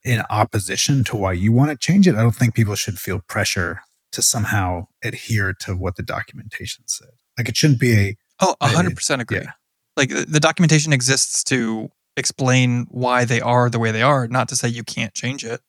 [0.04, 3.20] in opposition to why you want to change it, I don't think people should feel
[3.28, 3.80] pressure
[4.12, 7.08] to somehow adhere to what the documentation said.
[7.36, 9.38] Like it shouldn't be a Oh, I- 100% agree.
[9.38, 9.50] yeah.
[9.98, 14.48] Like the, the documentation exists to explain why they are the way they are, not
[14.48, 15.60] to say you can't change it.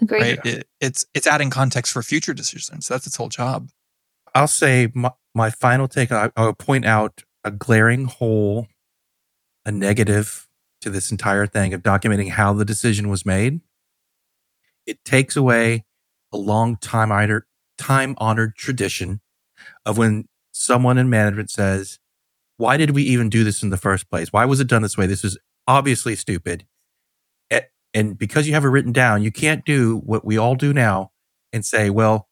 [0.00, 0.20] Agreed.
[0.20, 0.46] Right?
[0.46, 2.86] It, it's it's adding context for future decisions.
[2.86, 3.70] That's its whole job.
[4.34, 6.12] I'll say my, my final take.
[6.12, 8.68] I, I will point out a glaring hole,
[9.64, 10.46] a negative
[10.82, 13.60] to this entire thing of documenting how the decision was made.
[14.86, 15.84] It takes away
[16.32, 17.44] a long time honored
[17.76, 19.20] time honored tradition
[19.84, 21.98] of when someone in management says,
[22.60, 24.32] why did we even do this in the first place?
[24.32, 25.06] Why was it done this way?
[25.06, 26.66] This is obviously stupid.
[27.92, 31.10] And because you have it written down, you can't do what we all do now
[31.52, 32.28] and say, well,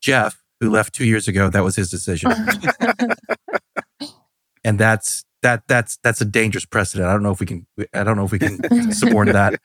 [0.00, 2.32] Jeff, who left two years ago, that was his decision.
[4.64, 7.08] and that's that that's that's a dangerous precedent.
[7.08, 9.60] I don't know if we can I don't know if we can support that.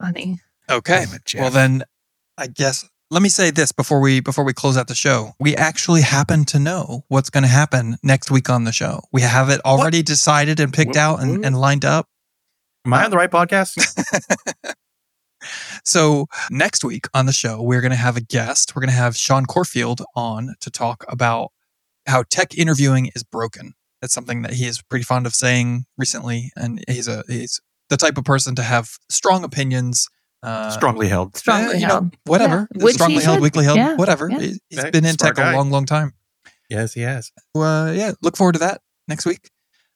[0.00, 0.40] Funny.
[0.70, 1.04] Okay.
[1.04, 1.40] Damn it, Jeff.
[1.42, 1.82] Well then
[2.38, 5.32] I guess let me say this before we before we close out the show.
[5.40, 9.02] We actually happen to know what's going to happen next week on the show.
[9.12, 12.06] We have it already decided and picked What- out and, and lined up.
[12.86, 13.76] Am I on uh, the right podcast?
[15.84, 18.74] So next week on the show, we're going to have a guest.
[18.76, 21.52] We're going to have Sean Corfield on to talk about
[22.06, 23.72] how tech interviewing is broken.
[24.00, 27.96] That's something that he is pretty fond of saying recently, and he's a he's the
[27.96, 30.06] type of person to have strong opinions.
[30.42, 31.36] Uh, Strongly held.
[31.36, 32.16] Strongly eh, you know, held.
[32.24, 32.66] whatever.
[32.74, 33.42] Yeah, which he Strongly held, should.
[33.42, 34.28] weekly held, Yeah, whatever.
[34.30, 34.38] yeah.
[34.40, 36.14] He- He's Right, been in smart tech a long, long time.
[36.70, 37.30] Yes, he has.
[37.54, 39.50] uh, yeah, look forward to that next week.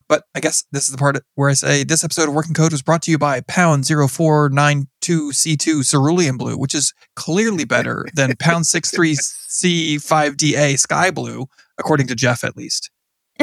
[0.06, 2.72] But I guess this is the part where I say this episode of Working Code
[2.72, 8.66] was brought to you by Pound 0492C2 Cerulean Blue, which is clearly better than Pound
[8.66, 11.46] 63C5DA Sky Blue,
[11.78, 12.90] according to Jeff at least,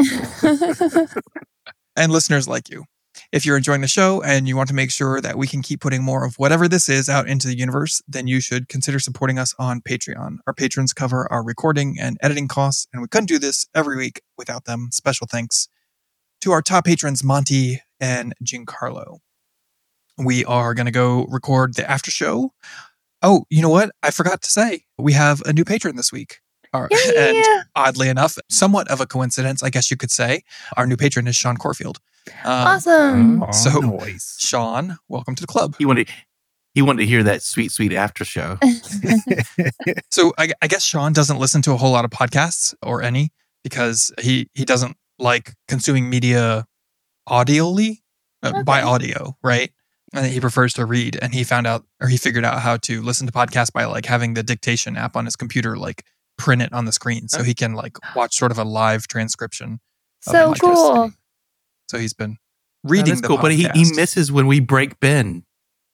[1.96, 2.86] and listeners like you.
[3.32, 5.80] If you're enjoying the show and you want to make sure that we can keep
[5.80, 9.40] putting more of whatever this is out into the universe, then you should consider supporting
[9.40, 10.40] us on Patreon.
[10.46, 14.22] Our patrons cover our recording and editing costs, and we couldn't do this every week
[14.38, 14.90] without them.
[14.92, 15.70] Special thanks
[16.42, 19.20] to our top patrons, Monty and Giancarlo.
[20.18, 22.52] We are going to go record the after show.
[23.22, 23.92] Oh, you know what?
[24.04, 26.42] I forgot to say we have a new patron this week.
[26.74, 27.64] Our- and yeah.
[27.78, 30.44] oddly enough, somewhat of a coincidence, I guess you could say,
[30.76, 32.00] our new patron is Sean Corfield.
[32.44, 33.44] Um, Awesome.
[33.44, 34.36] Aw, so- noise.
[34.40, 35.76] Sean, welcome to the club.
[35.78, 36.10] He wanted
[36.74, 38.58] he wanted to hear that sweet, sweet after show.
[40.10, 43.32] So I, I guess Sean doesn't listen to a whole lot of podcasts or any
[43.64, 46.66] because he he doesn't like consuming media
[47.30, 47.98] audially
[48.44, 49.72] uh, by audio, right?
[50.14, 51.18] And he prefers to read.
[51.22, 54.06] And he found out or he figured out how to listen to podcasts by like
[54.06, 56.06] having the dictation app on his computer like
[56.38, 59.80] print it on the screen so he can like watch sort of a live transcription.
[60.22, 60.60] so it.
[60.60, 61.12] cool.
[61.92, 62.38] So he's been
[62.86, 65.44] reading that's the cool, but he, he misses when we break Ben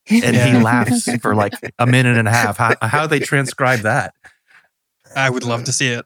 [0.09, 0.45] and Yeah.
[0.45, 2.57] he laughs for like a minute and a half.
[2.57, 4.13] How how they transcribe that?
[5.15, 6.05] I would love to see it.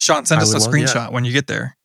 [0.00, 0.84] Sean, send us a would love- yeah.
[0.86, 1.76] screenshot when you get there.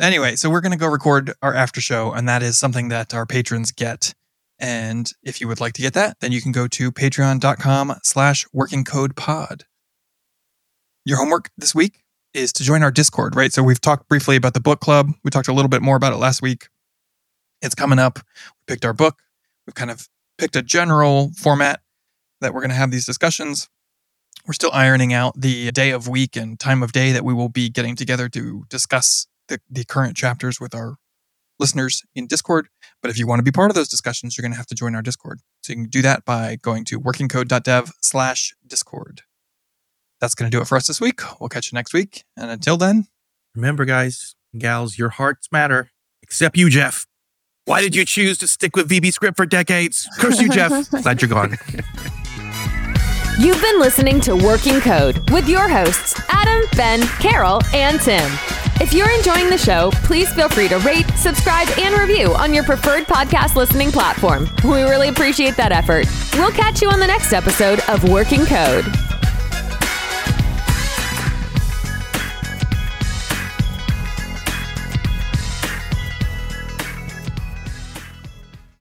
[0.00, 3.12] anyway, so we're going to go record our after show, and that is something that
[3.12, 4.14] our patrons get.
[4.58, 8.46] And if you would like to get that, then you can go to patreon.com slash
[8.52, 9.64] working code pod.
[11.04, 12.02] Your homework this week
[12.34, 13.52] is to join our Discord, right?
[13.52, 15.10] So we've talked briefly about the book club.
[15.24, 16.68] We talked a little bit more about it last week.
[17.62, 18.18] It's coming up.
[18.18, 19.20] We picked our book.
[19.66, 20.08] We've kind of
[20.38, 21.80] picked a general format
[22.40, 23.68] that we're going to have these discussions.
[24.46, 27.50] We're still ironing out the day of week and time of day that we will
[27.50, 30.96] be getting together to discuss the, the current chapters with our
[31.58, 32.68] listeners in Discord.
[33.02, 34.74] But if you want to be part of those discussions, you're going to have to
[34.74, 35.40] join our Discord.
[35.62, 39.22] So you can do that by going to workingcode.dev slash Discord.
[40.20, 41.20] That's going to do it for us this week.
[41.40, 42.24] We'll catch you next week.
[42.36, 43.06] And until then,
[43.54, 45.90] Remember, guys, gals, your hearts matter.
[46.22, 47.06] Except you, Jeff.
[47.64, 50.08] Why did you choose to stick with VB script for decades?
[50.18, 50.90] Curse you, Jeff.
[51.02, 51.56] Glad you're gone.
[53.38, 58.30] You've been listening to Working Code with your hosts, Adam, Ben, Carol, and Tim.
[58.80, 62.64] If you're enjoying the show, please feel free to rate, subscribe, and review on your
[62.64, 64.48] preferred podcast listening platform.
[64.64, 66.06] We really appreciate that effort.
[66.34, 68.84] We'll catch you on the next episode of Working Code.